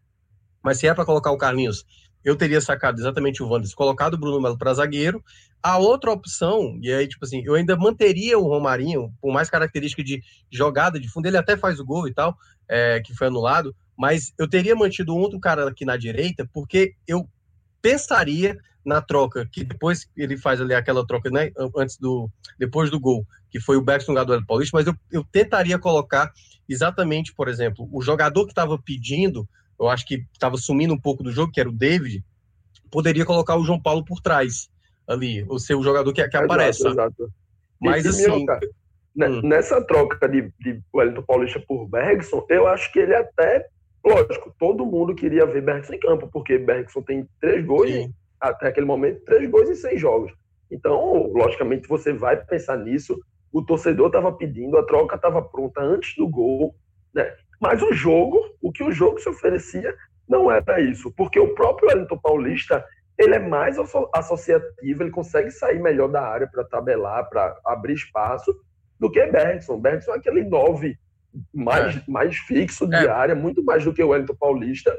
[0.63, 1.85] Mas se é para colocar o Carlinhos
[2.25, 5.23] eu teria sacado exatamente o Wanderson, colocado o Bruno Melo para zagueiro.
[5.61, 10.03] A outra opção, e aí, tipo assim, eu ainda manteria o Romarinho, por mais característica
[10.03, 12.35] de jogada de fundo, ele até faz o gol e tal,
[12.67, 17.29] é, que foi anulado, mas eu teria mantido outro cara aqui na direita, porque eu
[17.79, 22.99] pensaria na troca, que depois ele faz ali aquela troca, né, antes do, depois do
[22.99, 26.31] gol, que foi o lugar do Paulista, mas eu, eu tentaria colocar
[26.67, 29.47] exatamente, por exemplo, o jogador que estava pedindo
[29.79, 32.23] eu acho que estava sumindo um pouco do jogo, que era o David,
[32.91, 34.69] poderia colocar o João Paulo por trás
[35.07, 36.87] ali, o seu jogador que, que aparece.
[36.87, 37.29] Exato.
[37.79, 38.45] Mas e, assim.
[39.15, 39.41] Meu, hum.
[39.43, 43.67] Nessa troca de, de Wellington Paulista por Bergson, eu acho que ele até.
[44.03, 48.13] Lógico, todo mundo queria ver Bergson em campo, porque Bergson tem três gols, Sim.
[48.39, 50.31] até aquele momento, três gols em seis jogos.
[50.69, 53.19] Então, logicamente, você vai pensar nisso.
[53.51, 56.75] O torcedor estava pedindo, a troca estava pronta antes do gol.
[57.13, 57.33] Né?
[57.59, 59.95] Mas o jogo, o que o jogo se oferecia,
[60.27, 62.83] não era isso, porque o próprio Wellington Paulista
[63.17, 63.77] ele é mais
[64.13, 68.53] associativo, ele consegue sair melhor da área para tabelar, para abrir espaço,
[68.99, 69.79] do que Bergson.
[69.79, 70.97] Bergson é aquele nove
[71.53, 72.03] mais, é.
[72.07, 73.09] mais fixo de é.
[73.09, 74.95] área, muito mais do que o Wellington Paulista.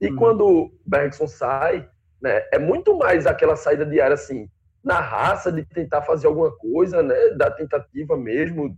[0.00, 0.16] E uhum.
[0.16, 1.88] quando Bergson sai,
[2.20, 4.48] né, é muito mais aquela saída de área assim,
[4.82, 8.76] na raça de tentar fazer alguma coisa, né, da tentativa mesmo.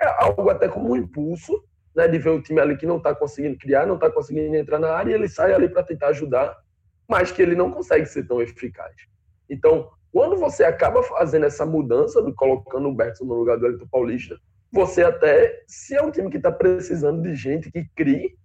[0.00, 1.62] É algo até como um impulso,
[1.98, 4.78] né, de ver o time ali que não está conseguindo criar, não está conseguindo entrar
[4.78, 6.56] na área, e ele sai ali para tentar ajudar,
[7.08, 8.94] mas que ele não consegue ser tão eficaz.
[9.50, 14.38] Então, Quando você acaba fazendo essa mudança, colocando o Bertson no lugar do Elton Paulista,
[14.72, 18.36] você até, se é um time que está precisando de gente que crie,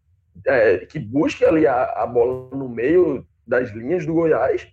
[0.46, 4.68] é, que busque ali a, a, bola no meio das linhas do Goiás,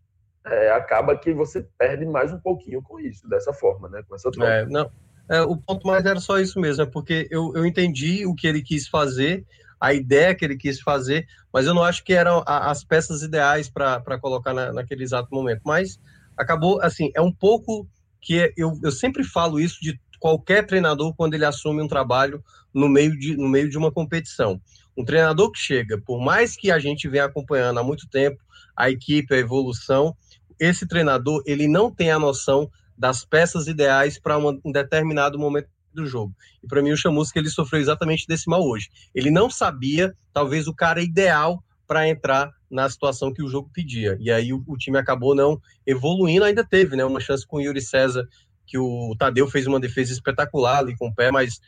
[0.44, 4.02] é, acaba que você perde mais um pouquinho com isso, dessa forma, né?
[4.08, 4.50] Com essa troca.
[4.50, 4.90] É, não,
[5.30, 8.48] é, o ponto mais era só isso mesmo, é porque eu, eu entendi o que
[8.48, 9.46] ele quis fazer,
[9.80, 13.68] a ideia que ele quis fazer, mas eu não acho que eram as peças ideais
[13.68, 15.62] para colocar na, naquele exato momento.
[15.64, 15.98] Mas
[16.36, 17.88] acabou, assim, é um pouco
[18.20, 22.88] que eu, eu sempre falo isso de qualquer treinador quando ele assume um trabalho no
[22.88, 24.60] meio de, no meio de uma competição.
[24.96, 28.38] Um treinador que chega, por mais que a gente venha acompanhando há muito tempo
[28.76, 30.14] a equipe, a evolução,
[30.58, 36.04] esse treinador ele não tem a noção das peças ideais para um determinado momento do
[36.04, 36.36] jogo.
[36.62, 38.90] E para mim o Chamusca ele sofreu exatamente desse mal hoje.
[39.14, 44.18] Ele não sabia, talvez, o cara ideal para entrar na situação que o jogo pedia.
[44.20, 47.60] E aí o, o, time acabou não evoluindo, ainda teve, né, uma chance com o
[47.60, 48.28] Yuri César
[48.66, 51.58] que o Tadeu fez uma defesa espetacular ali com o pé, mas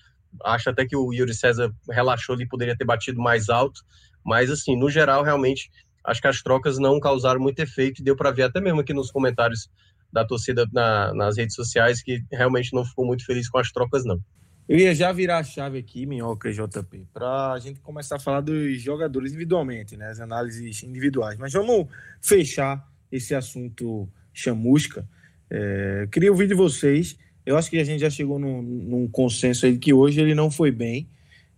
[0.44, 3.80] acho até que o Yuri César relaxou ali, poderia ter batido mais alto.
[4.22, 5.70] Mas, assim, no geral, realmente,
[6.04, 8.92] acho que as trocas não causaram muito efeito e deu para ver até mesmo aqui
[8.92, 9.68] nos comentários
[10.12, 14.04] da torcida na, nas redes sociais que realmente não ficou muito feliz com as trocas,
[14.04, 14.20] não.
[14.68, 18.20] Eu ia já virar a chave aqui, Minhoca e JP, para a gente começar a
[18.20, 21.36] falar dos jogadores individualmente, né, as análises individuais.
[21.38, 21.88] Mas vamos
[22.20, 25.06] fechar esse assunto chamusca.
[25.50, 27.16] É, queria ouvir de vocês.
[27.44, 30.34] Eu acho que a gente já chegou num, num consenso aí de que hoje ele
[30.34, 31.08] não foi bem.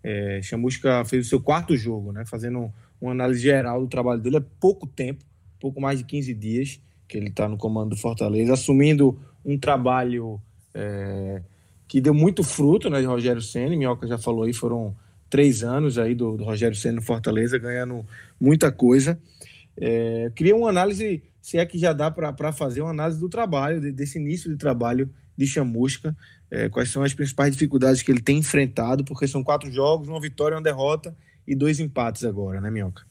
[0.03, 2.25] É, Chamusca fez o seu quarto jogo, né?
[2.25, 4.39] Fazendo uma análise geral do trabalho dele.
[4.39, 5.25] É pouco tempo,
[5.61, 10.41] pouco mais de 15 dias que ele está no comando do Fortaleza, assumindo um trabalho
[10.75, 11.43] é,
[11.87, 13.01] que deu muito fruto, né?
[13.01, 14.97] De Rogério Senna, Minhoca já falou aí, foram
[15.29, 18.07] três anos aí do, do Rogério Senna no Fortaleza, ganhando
[18.41, 19.19] muita coisa.
[19.77, 23.93] É, queria uma análise se é que já dá para fazer uma análise do trabalho,
[23.93, 26.17] desse início de trabalho de Chamusca,
[26.51, 30.19] é, quais são as principais dificuldades que ele tem enfrentado, porque são quatro jogos, uma
[30.19, 31.15] vitória, uma derrota
[31.47, 33.03] e dois empates agora, né, Minhoca?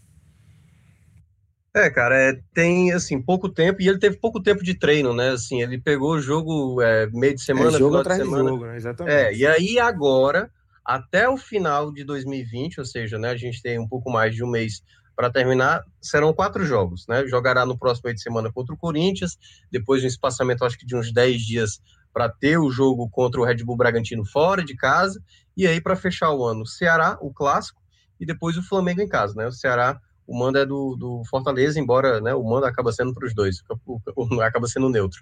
[1.76, 5.30] É, cara, é, tem assim pouco tempo e ele teve pouco tempo de treino, né?
[5.30, 8.50] Assim, ele pegou o jogo é, meio de é, semana, é, jogo atrás de, semana.
[8.50, 8.78] jogo, né?
[8.78, 9.16] Exatamente.
[9.16, 10.52] É, e aí agora,
[10.86, 14.44] até o final de 2020, ou seja, né, a gente tem um pouco mais de
[14.44, 14.84] um mês
[15.16, 17.26] para terminar, serão quatro jogos, né?
[17.28, 19.38] Jogará no próximo meio de semana contra o Corinthians,
[19.72, 21.82] depois de um espaçamento, acho que de uns 10 dias
[22.14, 25.20] para ter o jogo contra o Red Bull Bragantino fora de casa,
[25.58, 27.82] e aí para fechar o ano, Ceará, o clássico,
[28.20, 29.48] e depois o Flamengo em casa, né?
[29.48, 33.28] O Ceará, o mando é do, do Fortaleza, embora né, o mando acaba sendo para
[33.28, 33.64] os dois,
[34.42, 35.22] acaba sendo neutro.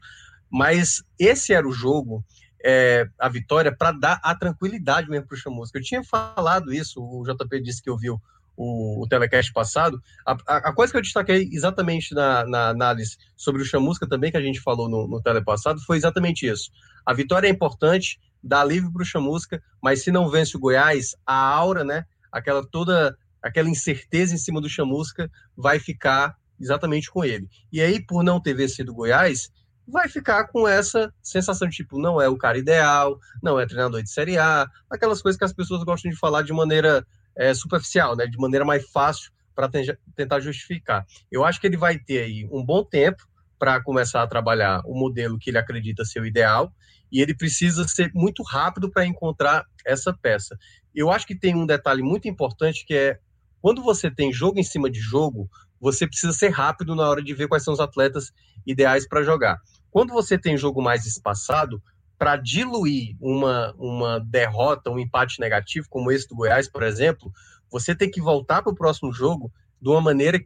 [0.50, 2.24] Mas esse era o jogo,
[2.64, 5.78] é, a vitória, para dar a tranquilidade mesmo para o Chamusca.
[5.78, 8.22] Eu tinha falado isso, o JP disse que ouviu
[8.56, 13.62] o, o telecast passado, a, a, coisa que eu destaquei exatamente na, na, análise sobre
[13.62, 16.70] o Chamusca também, que a gente falou no, no tele passado, foi exatamente isso.
[17.06, 21.16] A vitória é importante, dá alívio para o Chamusca, mas se não vence o Goiás,
[21.26, 27.26] a aura, né, aquela toda aquela incerteza em cima do Chamusca vai ficar exatamente com
[27.26, 27.50] ele.
[27.72, 29.50] E aí, por não ter vencido Goiás,
[29.88, 34.02] vai ficar com essa sensação de tipo, não é o cara ideal, não é treinador
[34.02, 38.16] de Série A, aquelas coisas que as pessoas gostam de falar de maneira é, superficial,
[38.16, 39.70] né, de maneira mais fácil para
[40.16, 41.06] tentar justificar.
[41.32, 43.24] Eu acho que ele vai ter aí um bom tempo
[43.60, 46.74] para começar a trabalhar o modelo que ele acredita ser o ideal
[47.12, 50.58] e ele precisa ser muito rápido para encontrar essa peça.
[50.96, 53.20] Eu acho que tem um detalhe muito importante que é
[53.62, 57.34] quando você tem jogo em cima de jogo, você precisa ser rápido na hora de
[57.34, 58.32] ver quais são os atletas
[58.66, 59.60] ideais para jogar.
[59.90, 61.82] Quando você tem jogo mais espaçado,
[62.22, 67.34] para diluir uma, uma derrota, um empate negativo, como esse do Goiás, por exemplo,
[67.72, 70.40] você tem que voltar para o próximo jogo de uma maneira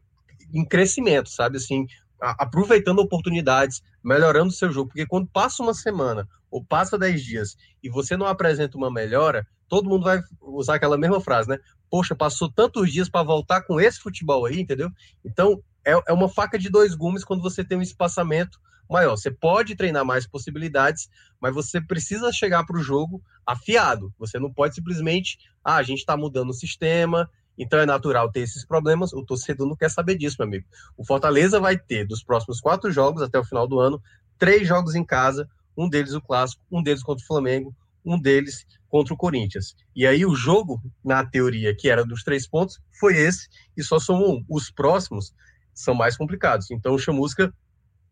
[0.53, 1.57] em crescimento, sabe?
[1.57, 1.85] Assim,
[2.21, 7.57] aproveitando oportunidades, melhorando o seu jogo, porque quando passa uma semana ou passa dez dias
[7.83, 11.57] e você não apresenta uma melhora, todo mundo vai usar aquela mesma frase, né?
[11.89, 14.89] Poxa, passou tantos dias para voltar com esse futebol aí, entendeu?
[15.23, 19.15] Então, é, é uma faca de dois gumes quando você tem um espaçamento maior.
[19.15, 24.13] Você pode treinar mais possibilidades, mas você precisa chegar para o jogo afiado.
[24.17, 28.41] Você não pode simplesmente, ah, a gente está mudando o sistema, então é natural ter
[28.41, 29.13] esses problemas.
[29.13, 30.65] O torcedor não quer saber disso, meu amigo.
[30.97, 34.01] O Fortaleza vai ter, dos próximos quatro jogos até o final do ano,
[34.37, 38.65] três jogos em casa, um deles o clássico, um deles contra o Flamengo, um deles
[38.95, 39.75] contra o Corinthians.
[39.93, 43.99] E aí o jogo, na teoria, que era dos três pontos, foi esse, e só
[43.99, 44.45] somou um.
[44.49, 45.33] Os próximos
[45.73, 46.71] são mais complicados.
[46.71, 47.53] Então o Chamusca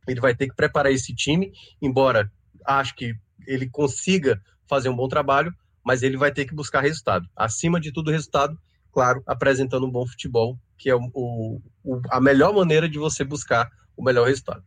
[0.06, 2.30] ele vai ter que preparar esse time, embora
[2.66, 3.16] acho que
[3.48, 5.54] ele consiga fazer um bom trabalho,
[5.86, 7.30] mas ele vai ter que buscar resultado.
[7.34, 8.60] Acima de tudo, resultado,
[8.92, 13.72] claro, apresentando um bom futebol, que é o, o, a melhor maneira de você buscar
[13.96, 14.66] o melhor resultado.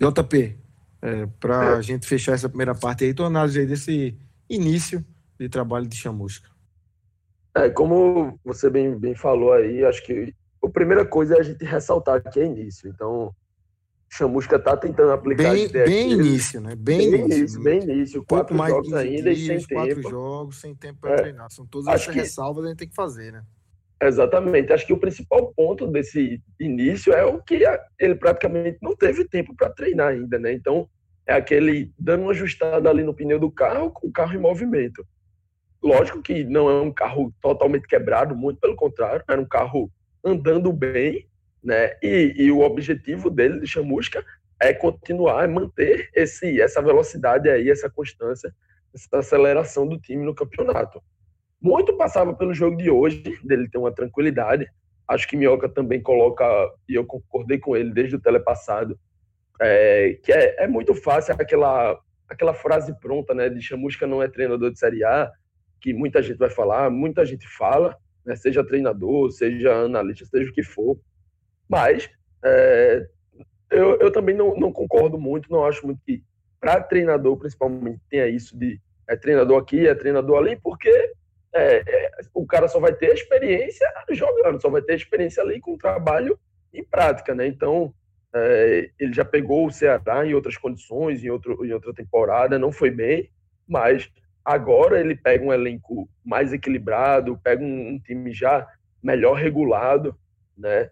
[0.00, 0.58] JP,
[1.00, 1.82] é, para a é.
[1.82, 4.18] gente fechar essa primeira parte aí, tua análise aí desse
[4.50, 5.04] início
[5.38, 6.50] de trabalho de chamusca.
[7.54, 11.64] É, como você bem, bem falou aí, acho que a primeira coisa é a gente
[11.64, 12.90] ressaltar que é início.
[12.90, 13.34] Então,
[14.12, 16.74] Chamusca está tentando aplicar bem, bem início, né?
[16.74, 18.24] Bem, bem início, bem início.
[18.24, 20.10] Quatro mais jogos ainda dias, e sem quatro tempo.
[20.10, 21.16] jogos sem tempo para é.
[21.16, 21.50] treinar.
[21.50, 23.42] São todas as ressalvas que a gente tem que fazer, né?
[24.02, 24.72] Exatamente.
[24.72, 27.62] Acho que o principal ponto desse início é o que
[27.98, 30.52] ele praticamente não teve tempo para treinar ainda, né?
[30.52, 30.88] Então,
[31.26, 35.06] é aquele dando uma ajustada ali no pneu do carro, com o carro em movimento.
[35.82, 39.90] Lógico que não é um carro totalmente quebrado, muito pelo contrário, era um carro
[40.24, 41.26] andando bem,
[41.62, 41.96] né?
[42.02, 44.24] E, e o objetivo dele, de Chamusca,
[44.60, 48.54] é continuar, é manter esse, essa velocidade aí, essa constância,
[48.94, 51.02] essa aceleração do time no campeonato.
[51.60, 54.66] Muito passava pelo jogo de hoje, dele ter uma tranquilidade.
[55.08, 56.44] Acho que Minhoca também coloca,
[56.88, 58.98] e eu concordei com ele desde o telepassado,
[59.60, 61.98] é, que é, é, muito fácil aquela,
[62.28, 65.30] aquela frase pronta, né, de Chamusca não é treinador de Série A,
[65.80, 70.54] que muita gente vai falar, muita gente fala, né, seja treinador, seja analista, seja o
[70.54, 70.98] que for.
[71.68, 72.10] Mas
[72.44, 73.06] é,
[73.70, 76.22] eu, eu também não, não concordo muito, não acho muito que
[76.58, 80.88] para treinador, principalmente, tenha isso de é treinador aqui, é treinador ali, porque
[81.52, 85.76] é, é, o cara só vai ter experiência jogando, só vai ter experiência ali com
[85.76, 86.38] trabalho
[86.72, 87.46] em prática, né?
[87.46, 87.92] Então,
[88.34, 92.70] é, ele já pegou o Ceará em outras condições, em, outro, em outra temporada, não
[92.70, 93.28] foi bem,
[93.66, 94.10] mas
[94.44, 98.66] agora ele pega um elenco mais equilibrado, pega um, um time já
[99.02, 100.16] melhor regulado,
[100.56, 100.90] né?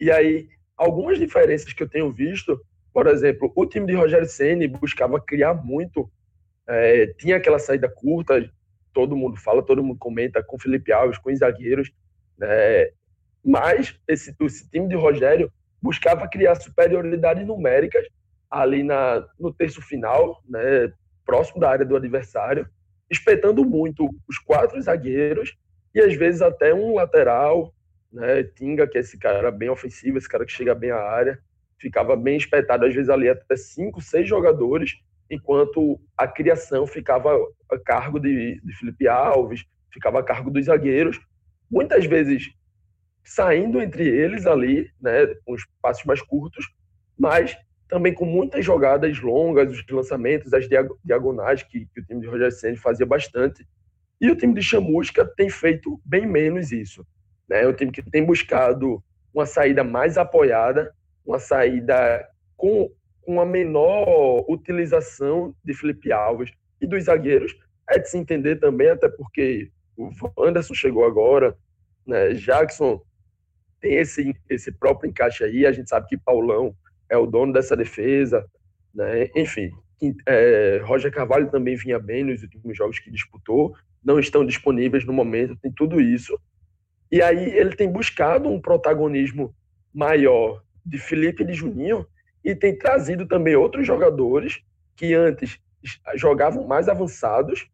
[0.00, 2.60] E aí, algumas diferenças que eu tenho visto,
[2.92, 6.10] por exemplo, o time de Rogério Ceni buscava criar muito,
[6.66, 8.48] é, tinha aquela saída curta,
[8.92, 11.90] todo mundo fala, todo mundo comenta, com Felipe Alves, com os zagueiros,
[12.36, 12.90] né?
[13.44, 15.50] mas esse, esse time de Rogério
[15.82, 18.04] buscava criar superioridades numéricas
[18.50, 20.92] ali na, no terço final, né,
[21.24, 22.66] próximo da área do adversário,
[23.10, 25.54] espetando muito os quatro zagueiros
[25.94, 27.72] e às vezes até um lateral,
[28.12, 31.38] né, Tinga, que é esse cara bem ofensivo, esse cara que chega bem à área,
[31.78, 34.94] ficava bem espetado, às vezes ali até cinco, seis jogadores,
[35.30, 37.36] enquanto a criação ficava
[37.70, 41.20] a cargo de, de Felipe Alves, ficava a cargo dos zagueiros,
[41.70, 42.48] muitas vezes
[43.28, 46.66] saindo entre eles ali, né, com os passos mais curtos,
[47.16, 47.54] mas
[47.86, 50.66] também com muitas jogadas longas, os lançamentos, as
[51.04, 53.66] diagonais que, que o time de Roger Senna fazia bastante.
[54.18, 57.06] E o time de Chamusca tem feito bem menos isso.
[57.46, 57.64] Né?
[57.64, 59.02] É um time que tem buscado
[59.32, 60.90] uma saída mais apoiada,
[61.24, 62.26] uma saída
[62.56, 62.90] com
[63.26, 66.50] uma menor utilização de Felipe Alves
[66.80, 67.54] e dos zagueiros.
[67.90, 71.54] É de se entender também, até porque o Anderson chegou agora,
[72.06, 72.32] né?
[72.32, 73.02] Jackson
[73.80, 75.66] tem esse, esse próprio encaixe aí.
[75.66, 76.74] A gente sabe que Paulão
[77.08, 78.46] é o dono dessa defesa,
[78.94, 79.28] né?
[79.34, 79.70] Enfim,
[80.26, 83.74] é, Roger Carvalho também vinha bem nos últimos jogos que disputou,
[84.04, 86.38] não estão disponíveis no momento, tem tudo isso.
[87.10, 89.54] E aí ele tem buscado um protagonismo
[89.92, 92.06] maior de Felipe e de Juninho
[92.44, 94.62] e tem trazido também outros jogadores
[94.94, 95.58] que antes
[96.16, 97.68] jogavam mais avançados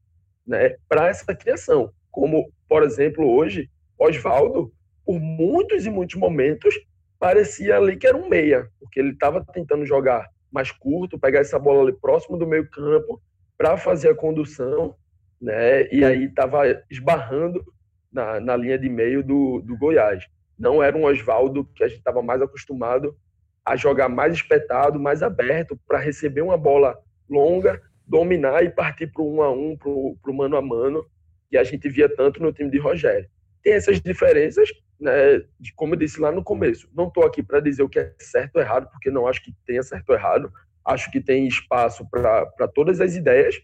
[0.46, 1.92] né, para essa criação.
[2.11, 4.72] Como, por exemplo, hoje, Oswaldo
[5.05, 6.74] por muitos e muitos momentos,
[7.18, 11.59] parecia ali que era um meia, porque ele estava tentando jogar mais curto, pegar essa
[11.59, 13.20] bola ali próximo do meio campo
[13.59, 14.94] para fazer a condução,
[15.40, 15.88] né?
[15.92, 17.64] E aí estava esbarrando
[18.12, 20.24] na, na linha de meio do, do Goiás.
[20.59, 23.16] Não era um Oswaldo que a gente estava mais acostumado
[23.64, 26.96] a jogar mais espetado, mais aberto, para receber uma bola
[27.28, 31.05] longa, dominar e partir para o um a um, para o mano a mano,
[31.50, 33.28] que a gente via tanto no time de Rogério.
[33.62, 34.68] Tem essas diferenças,
[35.05, 35.44] né,
[35.76, 36.88] como eu disse lá no começo.
[36.94, 39.55] Não estou aqui para dizer o que é certo ou errado, porque não acho que
[39.66, 40.50] tenha certo ou errado.
[40.84, 43.62] Acho que tem espaço para todas as ideias,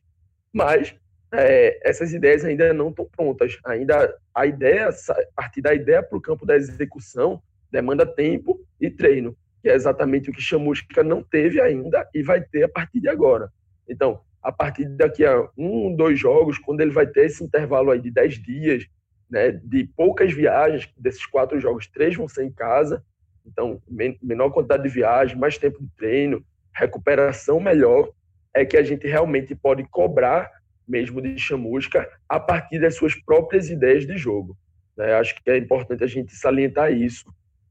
[0.53, 0.95] mas
[1.33, 3.59] é, essas ideias ainda não estão prontas.
[3.65, 8.91] Ainda a ideia, a partir da ideia para o campo da execução, demanda tempo e
[8.91, 13.01] treino, que é exatamente o que Chamusca não teve ainda e vai ter a partir
[13.01, 13.51] de agora.
[13.89, 18.01] Então, a partir daqui a um, dois jogos, quando ele vai ter esse intervalo aí
[18.01, 18.87] de dez dias,
[19.31, 23.05] né, de poucas viagens, desses quatro jogos, três vão ser em casa,
[23.47, 23.81] então
[24.21, 28.11] menor quantidade de viagem, mais tempo de treino, recuperação melhor,
[28.53, 30.51] é que a gente realmente pode cobrar
[30.87, 34.57] mesmo de chamusca a partir das suas próprias ideias de jogo.
[34.97, 35.15] Né?
[35.15, 37.25] Acho que é importante a gente salientar isso.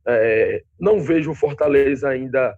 [0.07, 2.57] É, não vejo o Fortaleza ainda,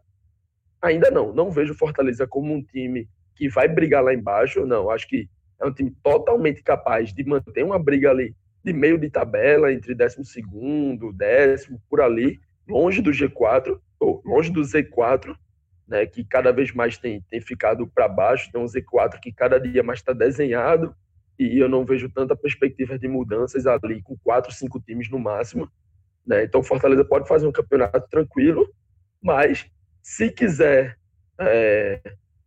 [0.79, 4.91] ainda não, não vejo o Fortaleza como um time que vai brigar lá embaixo, não.
[4.91, 5.27] Acho que
[5.59, 9.95] é um time totalmente capaz de manter uma briga ali de meio de tabela, entre
[9.95, 10.21] 12
[11.13, 15.35] décimo, por ali, longe do G4, ou longe do Z4,
[15.87, 19.59] né, que cada vez mais tem, tem ficado para baixo, tem um Z4 que cada
[19.59, 20.95] dia mais está desenhado,
[21.37, 25.67] e eu não vejo tanta perspectiva de mudanças ali com quatro, cinco times no máximo.
[26.25, 26.43] Né?
[26.43, 28.71] Então, Fortaleza pode fazer um campeonato tranquilo,
[29.21, 29.65] mas
[30.03, 30.97] se quiser
[31.39, 31.99] é,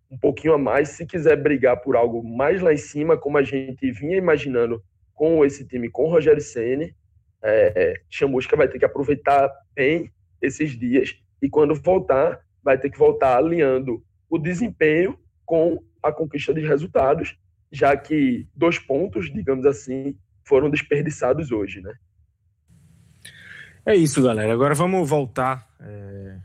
[0.08, 3.42] um pouquinho a mais, se quiser brigar por algo mais lá em cima, como a
[3.42, 4.82] gente vinha imaginando
[5.14, 6.94] com esse time, com o Rogério Ceni,
[7.42, 10.10] é, Chamusca vai ter que aproveitar bem
[10.40, 16.54] esses dias e quando voltar, vai ter que voltar alinhando o desempenho com a conquista
[16.54, 17.36] de resultados,
[17.70, 21.92] já que dois pontos, digamos assim, foram desperdiçados hoje, né?
[23.84, 24.52] É isso, galera.
[24.52, 26.38] Agora vamos voltar é,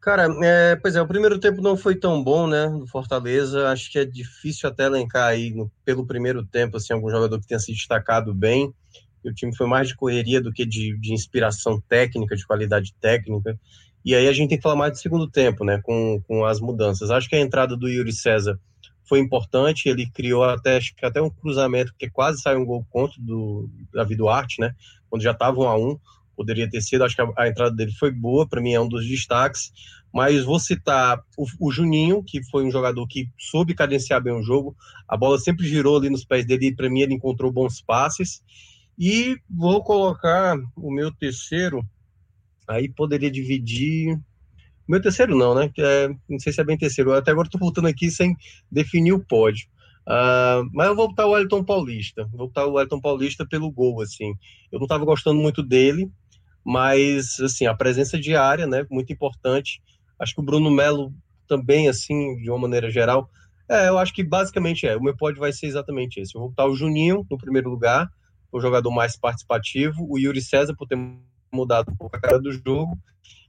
[0.00, 3.68] Cara, é, pois é, o primeiro tempo não foi tão bom, né, do Fortaleza.
[3.70, 7.48] Acho que é difícil até elencar aí no, pelo primeiro tempo, assim, algum jogador que
[7.48, 8.72] tenha se destacado bem.
[9.24, 13.58] o time foi mais de correria do que de, de inspiração técnica, de qualidade técnica.
[14.04, 16.60] E aí a gente tem que falar mais do segundo tempo, né, com, com as
[16.60, 17.10] mudanças.
[17.10, 18.58] Acho que a entrada do Yuri César
[19.08, 23.68] foi importante, ele criou até, até um cruzamento, que quase saiu um gol contra do
[23.92, 24.74] Davi Duarte, né,
[25.08, 25.98] quando já estava um a um
[26.38, 27.02] poderia ter sido.
[27.02, 29.72] Acho que a, a entrada dele foi boa, para mim é um dos destaques.
[30.12, 34.42] Mas vou citar o, o, Juninho, que foi um jogador que soube cadenciar bem o
[34.42, 34.74] jogo.
[35.06, 38.42] A bola sempre girou ali nos pés dele e para mim ele encontrou bons passes.
[38.98, 41.84] E vou colocar o meu terceiro.
[42.66, 44.18] Aí poderia dividir.
[44.88, 45.70] Meu terceiro não, né?
[45.78, 47.12] É, não sei se é bem terceiro.
[47.12, 48.34] Até agora estou voltando aqui sem
[48.70, 49.68] definir o pódio.
[50.08, 52.24] Uh, mas eu vou botar o Wellington Paulista.
[52.32, 54.32] Vou botar o Wellington Paulista pelo gol, assim.
[54.72, 56.10] Eu não estava gostando muito dele,
[56.64, 59.82] mas assim a presença diária, né, muito importante.
[60.18, 61.12] Acho que o Bruno Melo
[61.46, 63.28] também, assim, de uma maneira geral,
[63.68, 64.96] é, eu acho que basicamente é.
[64.96, 66.34] O meu pódio vai ser exatamente esse.
[66.34, 68.08] Eu vou botar o Juninho no primeiro lugar,
[68.50, 70.98] o jogador mais participativo, o Yuri César por ter
[71.52, 72.98] mudado um pouco a cara do jogo,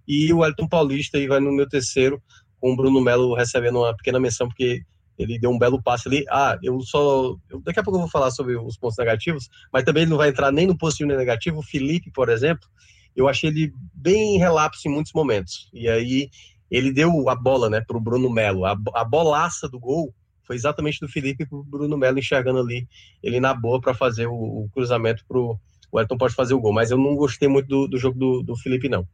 [0.10, 2.20] e o Elton Paulista aí vai no meu terceiro,
[2.60, 4.82] com o Bruno Melo recebendo uma pequena menção, porque
[5.20, 6.26] ele deu um belo passe ali.
[6.32, 7.36] Ah, eu só.
[7.48, 10.18] Eu, daqui a pouco eu vou falar sobre os pontos negativos, mas também ele não
[10.18, 11.60] vai entrar nem no positivo nem no negativo.
[11.60, 12.68] O Felipe, por exemplo,
[13.16, 15.70] eu achei ele bem relapso em muitos momentos.
[15.72, 16.30] E aí
[16.72, 18.66] ele deu a bola, né, para o Bruno Melo.
[18.66, 20.12] A, a bolaça do gol
[20.44, 22.88] foi exatamente do Felipe para o Bruno Melo enxergando ali
[23.22, 25.60] ele na boa para fazer o, o cruzamento para o
[25.94, 26.74] Elton pode fazer o gol.
[26.74, 29.08] Mas eu não gostei muito do, do jogo do, do Felipe, não.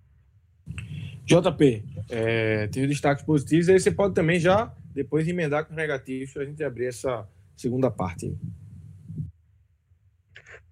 [1.26, 5.76] JP, é, tem os destaques positivos, aí você pode também já depois emendar com os
[5.76, 8.36] negativos para a gente abrir essa segunda parte.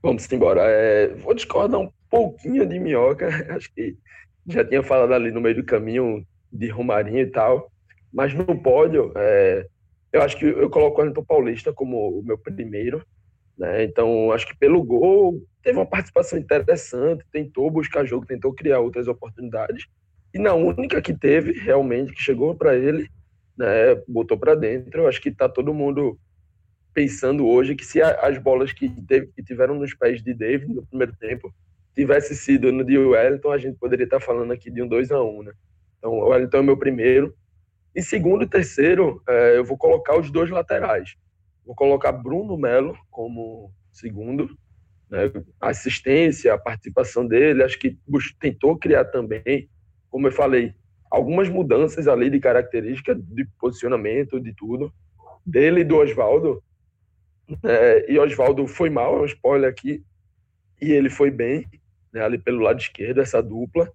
[0.01, 0.61] Vamos embora.
[0.65, 3.27] É, vou discordar um pouquinho de minhoca.
[3.55, 3.97] Acho que
[4.47, 7.71] já tinha falado ali no meio do caminho de Romarinho e tal.
[8.11, 9.65] Mas no pódio, é,
[10.11, 13.03] eu acho que eu coloco o Wellington Paulista como o meu primeiro.
[13.57, 13.83] Né?
[13.85, 19.07] Então, acho que pelo gol, teve uma participação interessante, tentou buscar jogo, tentou criar outras
[19.07, 19.87] oportunidades.
[20.33, 23.09] E na única que teve, realmente, que chegou para ele,
[23.57, 25.01] né, botou para dentro.
[25.01, 26.19] Eu acho que está todo mundo
[26.93, 30.85] pensando hoje que se as bolas que, teve, que tiveram nos pés de David no
[30.85, 31.51] primeiro tempo
[31.95, 35.23] tivesse sido no de Wellington, a gente poderia estar falando aqui de um 2 a
[35.23, 35.53] 1 né?
[35.97, 37.33] Então, o Wellington é o meu primeiro.
[37.95, 41.15] E segundo e terceiro, é, eu vou colocar os dois laterais.
[41.65, 44.49] Vou colocar Bruno Melo como segundo,
[45.13, 45.31] Né?
[45.61, 47.95] A assistência, a participação dele, acho que
[48.39, 49.69] tentou criar também,
[50.09, 50.73] como eu falei,
[51.11, 54.91] algumas mudanças ali de característica, de posicionamento, de tudo,
[55.45, 56.63] dele e do Oswaldo.
[57.63, 60.03] É, e Oswaldo foi mal, é um spoiler aqui,
[60.81, 61.67] e ele foi bem,
[62.11, 63.91] né, ali pelo lado esquerdo, essa dupla.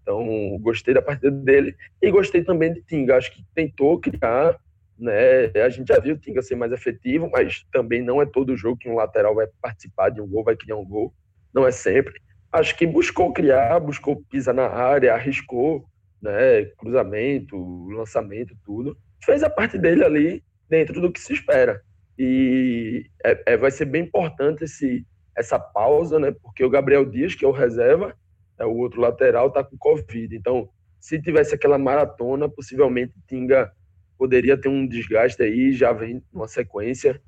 [0.00, 0.26] Então,
[0.62, 3.18] gostei da partida dele e gostei também de Tinga.
[3.18, 4.58] Acho que tentou criar,
[5.02, 5.46] né?
[5.60, 8.78] A gente já viu o Tinga ser mais efetivo, mas também não é todo jogo
[8.78, 11.12] que um lateral vai participar de um gol, vai criar um gol.
[11.52, 12.14] Não é sempre.
[12.52, 15.84] Acho que buscou criar, buscou pisar na área, arriscou,
[16.20, 16.64] né?
[16.78, 18.96] Cruzamento, lançamento, tudo.
[19.24, 21.82] Fez a parte dele ali dentro do que se espera.
[22.18, 25.04] E é, é, vai ser bem importante esse,
[25.36, 26.32] essa pausa, né?
[26.42, 28.14] Porque o Gabriel Dias, que é o reserva,
[28.58, 30.34] é o outro lateral, está com Covid.
[30.36, 30.68] Então,
[31.00, 33.72] se tivesse aquela maratona, possivelmente Tinga
[34.18, 37.20] poderia ter um desgaste aí, já vem uma sequência.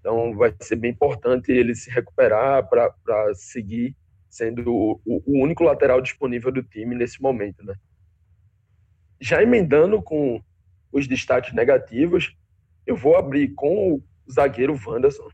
[0.00, 2.92] Então, vai ser bem importante ele se recuperar para
[3.34, 3.96] seguir
[4.28, 7.74] sendo o, o, único lateral disponível do time nesse momento, né?
[9.20, 10.42] Já emendando com
[10.90, 12.34] os destaques negativos,
[12.86, 15.28] eu vou abrir com o zagueiro Wanderson.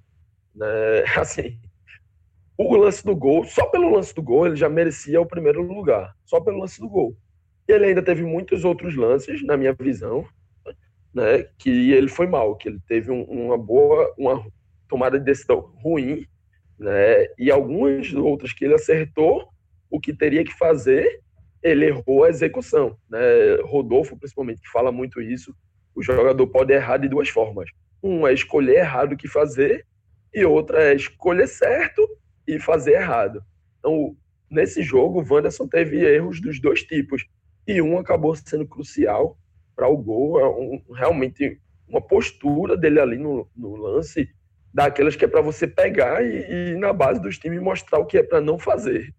[0.55, 0.67] Né?
[1.17, 1.59] Assim,
[2.59, 6.15] o lance do gol, só pelo lance do gol, ele já merecia o primeiro lugar.
[6.25, 7.17] Só pelo lance do gol.
[7.69, 10.27] Ele ainda teve muitos outros lances, na minha visão,
[11.15, 14.45] né, que ele foi mal, que ele teve um, uma boa, uma
[14.89, 16.27] tomada de decisão ruim,
[16.79, 19.49] né, e algumas outras que ele acertou
[19.91, 21.21] o que teria que fazer,
[21.63, 22.97] ele errou a execução.
[23.09, 23.21] Né?
[23.65, 25.55] Rodolfo, principalmente, que fala muito isso,
[25.95, 27.71] o jogador pode errar de duas formas.
[28.03, 29.87] Um é escolher errado o que fazer,
[30.33, 32.07] e outra é escolher certo
[32.47, 33.43] e fazer errado.
[33.79, 34.17] Então,
[34.51, 37.25] nesse jogo, o Wanderson teve erros dos dois tipos.
[37.67, 39.37] E um acabou sendo crucial
[39.79, 40.41] para o gol.
[40.41, 44.29] É um, realmente uma postura dele ali no, no lance,
[44.75, 48.19] daquelas que é para você pegar e, e, na base dos times mostrar o que
[48.19, 49.15] é para não fazer.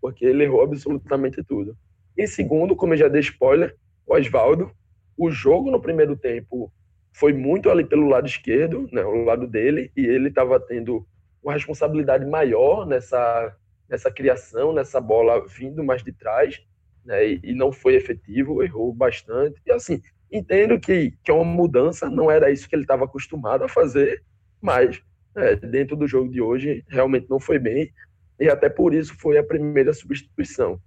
[0.00, 1.76] Porque ele errou absolutamente tudo.
[2.16, 4.72] Em segundo, como eu já dei spoiler, Oswaldo,
[5.16, 6.72] o jogo no primeiro tempo
[7.12, 11.06] foi muito ali pelo lado esquerdo, né, o lado dele, e ele estava tendo
[11.42, 13.54] uma responsabilidade maior nessa,
[13.88, 16.60] nessa criação, nessa bola vindo mais de trás,
[17.08, 19.58] né, e, e, não foi efetivo, errou bastante.
[19.66, 23.64] E assim, entendo que, que é uma mudança, não era isso que ele estava acostumado
[23.64, 24.22] a fazer,
[24.60, 25.00] mas
[25.34, 27.90] é, dentro do jogo de hoje realmente não foi bem,
[28.38, 30.78] e até por isso foi a primeira substituição.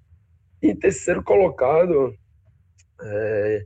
[0.61, 2.15] Em terceiro colocado,
[3.01, 3.65] é,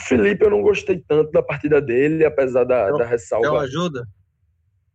[0.00, 3.46] Felipe, eu não gostei tanto da partida dele, apesar da, da ressalva.
[3.46, 4.08] Então ajuda?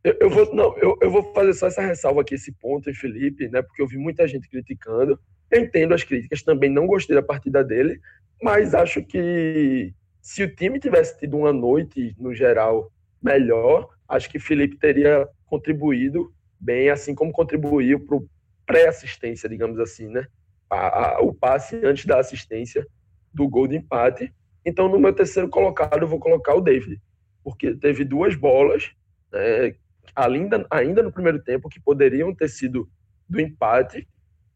[0.04, 2.96] Eu, eu, vou, não, eu, eu vou fazer só essa ressalva aqui, esse ponto em
[2.96, 3.62] Felipe, né?
[3.62, 5.20] Porque eu vi muita gente criticando.
[5.52, 8.00] Entendo as críticas, também não gostei da partida dele,
[8.42, 12.92] mas acho que se o time tivesse tido uma noite, no geral,
[13.22, 18.30] melhor, acho que Felipe teria contribuído bem, assim como contribuiu para o
[18.66, 20.28] pré-assistência, digamos assim, né?
[20.70, 22.86] A, a, o passe antes da assistência
[23.34, 24.34] do gol de empate.
[24.66, 27.02] Então, no meu terceiro colocado, eu vou colocar o David,
[27.44, 28.92] porque teve duas bolas
[29.32, 29.76] né,
[30.16, 32.88] ainda, ainda no primeiro tempo, que poderiam ter sido
[33.28, 34.08] do empate.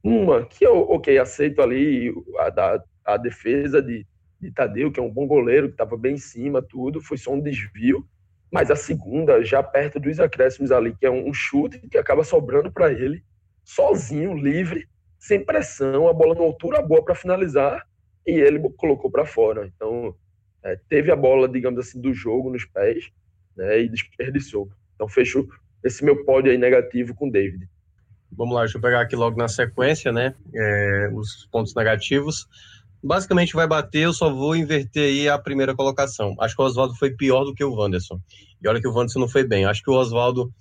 [0.05, 2.83] Uma, que eu, ok, aceito ali a, a,
[3.15, 4.05] a defesa de,
[4.39, 7.33] de Tadeu, que é um bom goleiro, que estava bem em cima, tudo, foi só
[7.33, 8.07] um desvio.
[8.51, 12.71] Mas a segunda, já perto dos acréscimos ali, que é um chute que acaba sobrando
[12.71, 13.23] para ele,
[13.63, 14.87] sozinho, livre,
[15.17, 17.83] sem pressão, a bola na altura boa para finalizar,
[18.27, 19.65] e ele colocou para fora.
[19.75, 20.15] Então,
[20.63, 23.09] é, teve a bola, digamos assim, do jogo nos pés,
[23.57, 24.69] né, e desperdiçou.
[24.93, 25.49] Então, fecho
[25.83, 27.67] esse meu pódio aí negativo com o David.
[28.31, 30.35] Vamos lá, deixa eu pegar aqui logo na sequência, né?
[30.53, 32.47] É, os pontos negativos.
[33.03, 36.35] Basicamente vai bater, eu só vou inverter aí a primeira colocação.
[36.39, 38.19] Acho que o Oswaldo foi pior do que o Wanderson.
[38.61, 39.65] E olha que o Wanderson não foi bem.
[39.65, 40.51] Acho que o Oswaldo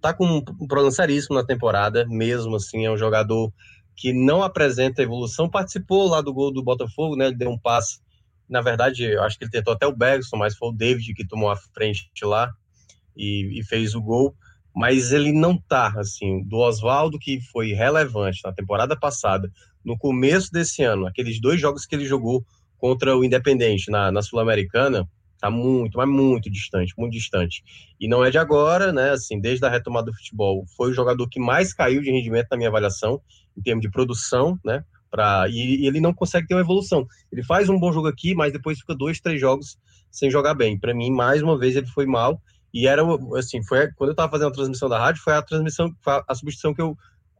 [0.00, 3.50] tá com um problema seríssimo na temporada, mesmo assim, é um jogador
[3.96, 5.48] que não apresenta evolução.
[5.48, 7.28] Participou lá do gol do Botafogo, né?
[7.28, 8.00] Ele deu um passe.
[8.48, 11.50] Na verdade, acho que ele tentou até o Bergson, mas foi o David que tomou
[11.50, 12.52] a frente lá
[13.16, 14.34] e, e fez o gol,
[14.74, 19.50] mas ele não tá, assim, do Oswaldo, que foi relevante na temporada passada,
[19.84, 22.44] no começo desse ano, aqueles dois jogos que ele jogou
[22.76, 25.08] contra o Independente na, na Sul-Americana,
[25.38, 27.62] tá muito, mas muito distante, muito distante.
[28.00, 29.10] E não é de agora, né?
[29.10, 32.56] Assim, desde a retomada do futebol, foi o jogador que mais caiu de rendimento na
[32.56, 33.20] minha avaliação,
[33.56, 34.82] em termos de produção, né?
[35.10, 37.06] Pra, e, e ele não consegue ter uma evolução.
[37.30, 39.78] Ele faz um bom jogo aqui, mas depois fica dois, três jogos
[40.10, 40.78] sem jogar bem.
[40.78, 42.40] Para mim, mais uma vez, ele foi mal.
[42.74, 43.02] E era,
[43.38, 46.34] assim, foi quando eu estava fazendo a transmissão da rádio, foi a transmissão, foi a
[46.34, 46.96] substituição que eu,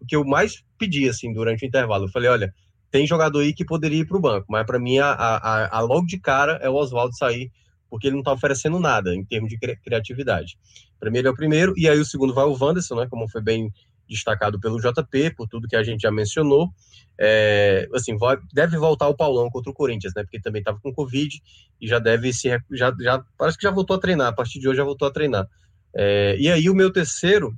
[0.07, 2.05] que eu mais pedi, assim, durante o intervalo.
[2.05, 2.55] Eu falei, olha,
[2.89, 5.81] tem jogador aí que poderia ir para o banco, mas para mim, a, a, a,
[5.81, 7.51] logo de cara é o Oswaldo sair,
[7.91, 10.57] porque ele não está oferecendo nada em termos de criatividade.
[11.01, 13.73] Primeiro é o primeiro, e aí o segundo vai o Wanderson, né, como foi bem
[14.09, 16.69] destacado pelo JP, por tudo que a gente já mencionou.
[17.19, 18.17] É, assim,
[18.53, 20.23] deve voltar o Paulão contra o Corinthians, né?
[20.23, 21.41] Porque também estava com Covid
[21.81, 22.49] e já deve se.
[22.73, 25.13] Já, já, parece que já voltou a treinar, a partir de hoje já voltou a
[25.13, 25.49] treinar.
[25.95, 27.57] É, e aí, o meu terceiro,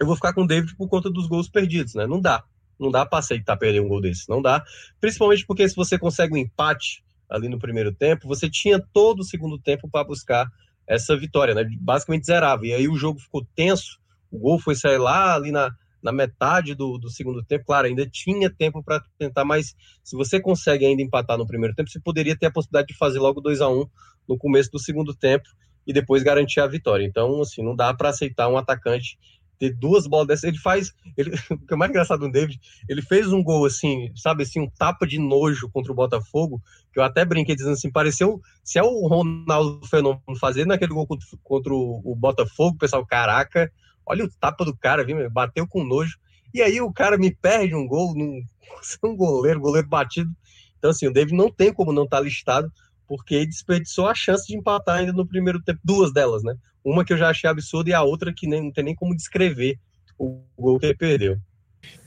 [0.00, 2.06] eu vou ficar com o David por conta dos gols perdidos, né?
[2.06, 2.42] Não dá.
[2.78, 4.28] Não dá para aceitar perder um gol desse.
[4.28, 4.64] Não dá.
[5.00, 9.24] Principalmente porque se você consegue um empate ali no primeiro tempo, você tinha todo o
[9.24, 10.50] segundo tempo para buscar
[10.86, 11.64] essa vitória, né?
[11.78, 12.66] Basicamente zerava.
[12.66, 15.70] E aí o jogo ficou tenso, o gol foi sair lá ali na,
[16.02, 17.64] na metade do, do segundo tempo.
[17.66, 21.90] Claro, ainda tinha tempo para tentar, mas se você consegue ainda empatar no primeiro tempo,
[21.90, 23.86] você poderia ter a possibilidade de fazer logo 2 a 1 um
[24.28, 25.48] no começo do segundo tempo
[25.86, 27.04] e depois garantir a vitória.
[27.04, 29.18] Então, assim, não dá para aceitar um atacante
[29.60, 30.44] ter duas bolas dessas.
[30.44, 30.92] Ele faz.
[31.16, 34.60] Ele, o que é mais engraçado do David, ele fez um gol assim, sabe assim,
[34.60, 36.60] um tapa de nojo contra o Botafogo,
[36.92, 38.40] que eu até brinquei dizendo assim, pareceu.
[38.64, 43.70] Se é o Ronaldo Fenômeno fazendo naquele gol contra, contra o, o, Botafogo, pessoal, caraca,
[44.10, 45.30] olha o tapa do cara, viu?
[45.30, 46.18] Bateu com nojo.
[46.52, 48.42] E aí o cara me perde um gol, num,
[49.04, 50.30] um goleiro, goleiro batido.
[50.78, 52.72] Então, assim, o David não tem como não estar tá listado,
[53.06, 56.54] porque desperdiçou a chance de empatar ainda no primeiro tempo, duas delas, né?
[56.82, 59.14] Uma que eu já achei absurda e a outra que nem, não tem nem como
[59.14, 59.78] descrever
[60.18, 61.38] o gol que ele perdeu.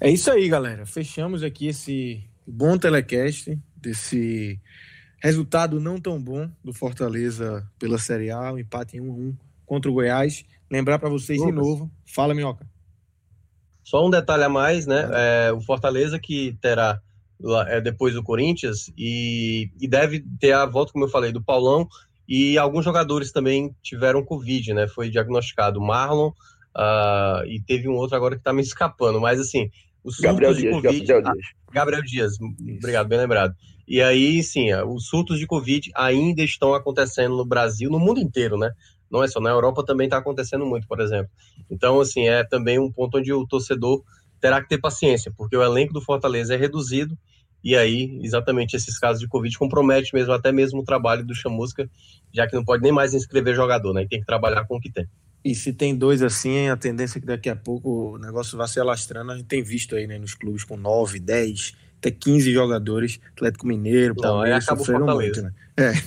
[0.01, 0.85] É isso aí, galera.
[0.85, 4.59] Fechamos aqui esse bom telecast, desse
[5.21, 9.37] resultado não tão bom do Fortaleza pela Série A, um empate em 1 a 1
[9.65, 10.43] contra o Goiás.
[10.73, 11.53] Lembrar para vocês Lucas.
[11.53, 11.91] de novo.
[12.03, 12.67] Fala, Minhoca.
[13.83, 15.07] Só um detalhe a mais, né?
[15.13, 16.99] É, o Fortaleza que terá
[17.67, 21.87] é, depois do Corinthians e, e deve ter a volta, como eu falei, do Paulão
[22.27, 24.87] e alguns jogadores também tiveram Covid, né?
[24.87, 29.69] Foi diagnosticado Marlon uh, e teve um outro agora que tá me escapando, mas assim,
[30.03, 31.05] os surtos Gabriel de Dias, Covid.
[31.05, 31.45] Gabriel Dias.
[31.45, 32.33] Ah, Gabriel Dias,
[32.77, 33.55] obrigado, bem lembrado.
[33.87, 38.19] E aí, sim, é, os surtos de Covid ainda estão acontecendo no Brasil, no mundo
[38.19, 38.71] inteiro, né?
[39.13, 41.31] Não é só na Europa, também está acontecendo muito, por exemplo.
[41.69, 44.03] Então, assim, é também um ponto onde o torcedor
[44.41, 47.17] terá que ter paciência, porque o elenco do Fortaleza é reduzido
[47.63, 51.89] e aí, exatamente esses casos de Covid comprometem mesmo, até mesmo o trabalho do Chamusca,
[52.33, 54.03] já que não pode nem mais inscrever jogador, né?
[54.03, 55.07] E tem que trabalhar com o que tem.
[55.45, 58.67] E se tem dois assim, a tendência é que daqui a pouco o negócio vai
[58.67, 59.31] se alastrando.
[59.31, 61.73] A gente tem visto aí, né, nos clubes com 9, 10,
[62.03, 65.15] até 15 jogadores, Atlético Mineiro, Palmeiras, não, o Fortaleza.
[65.15, 65.53] Muito, né?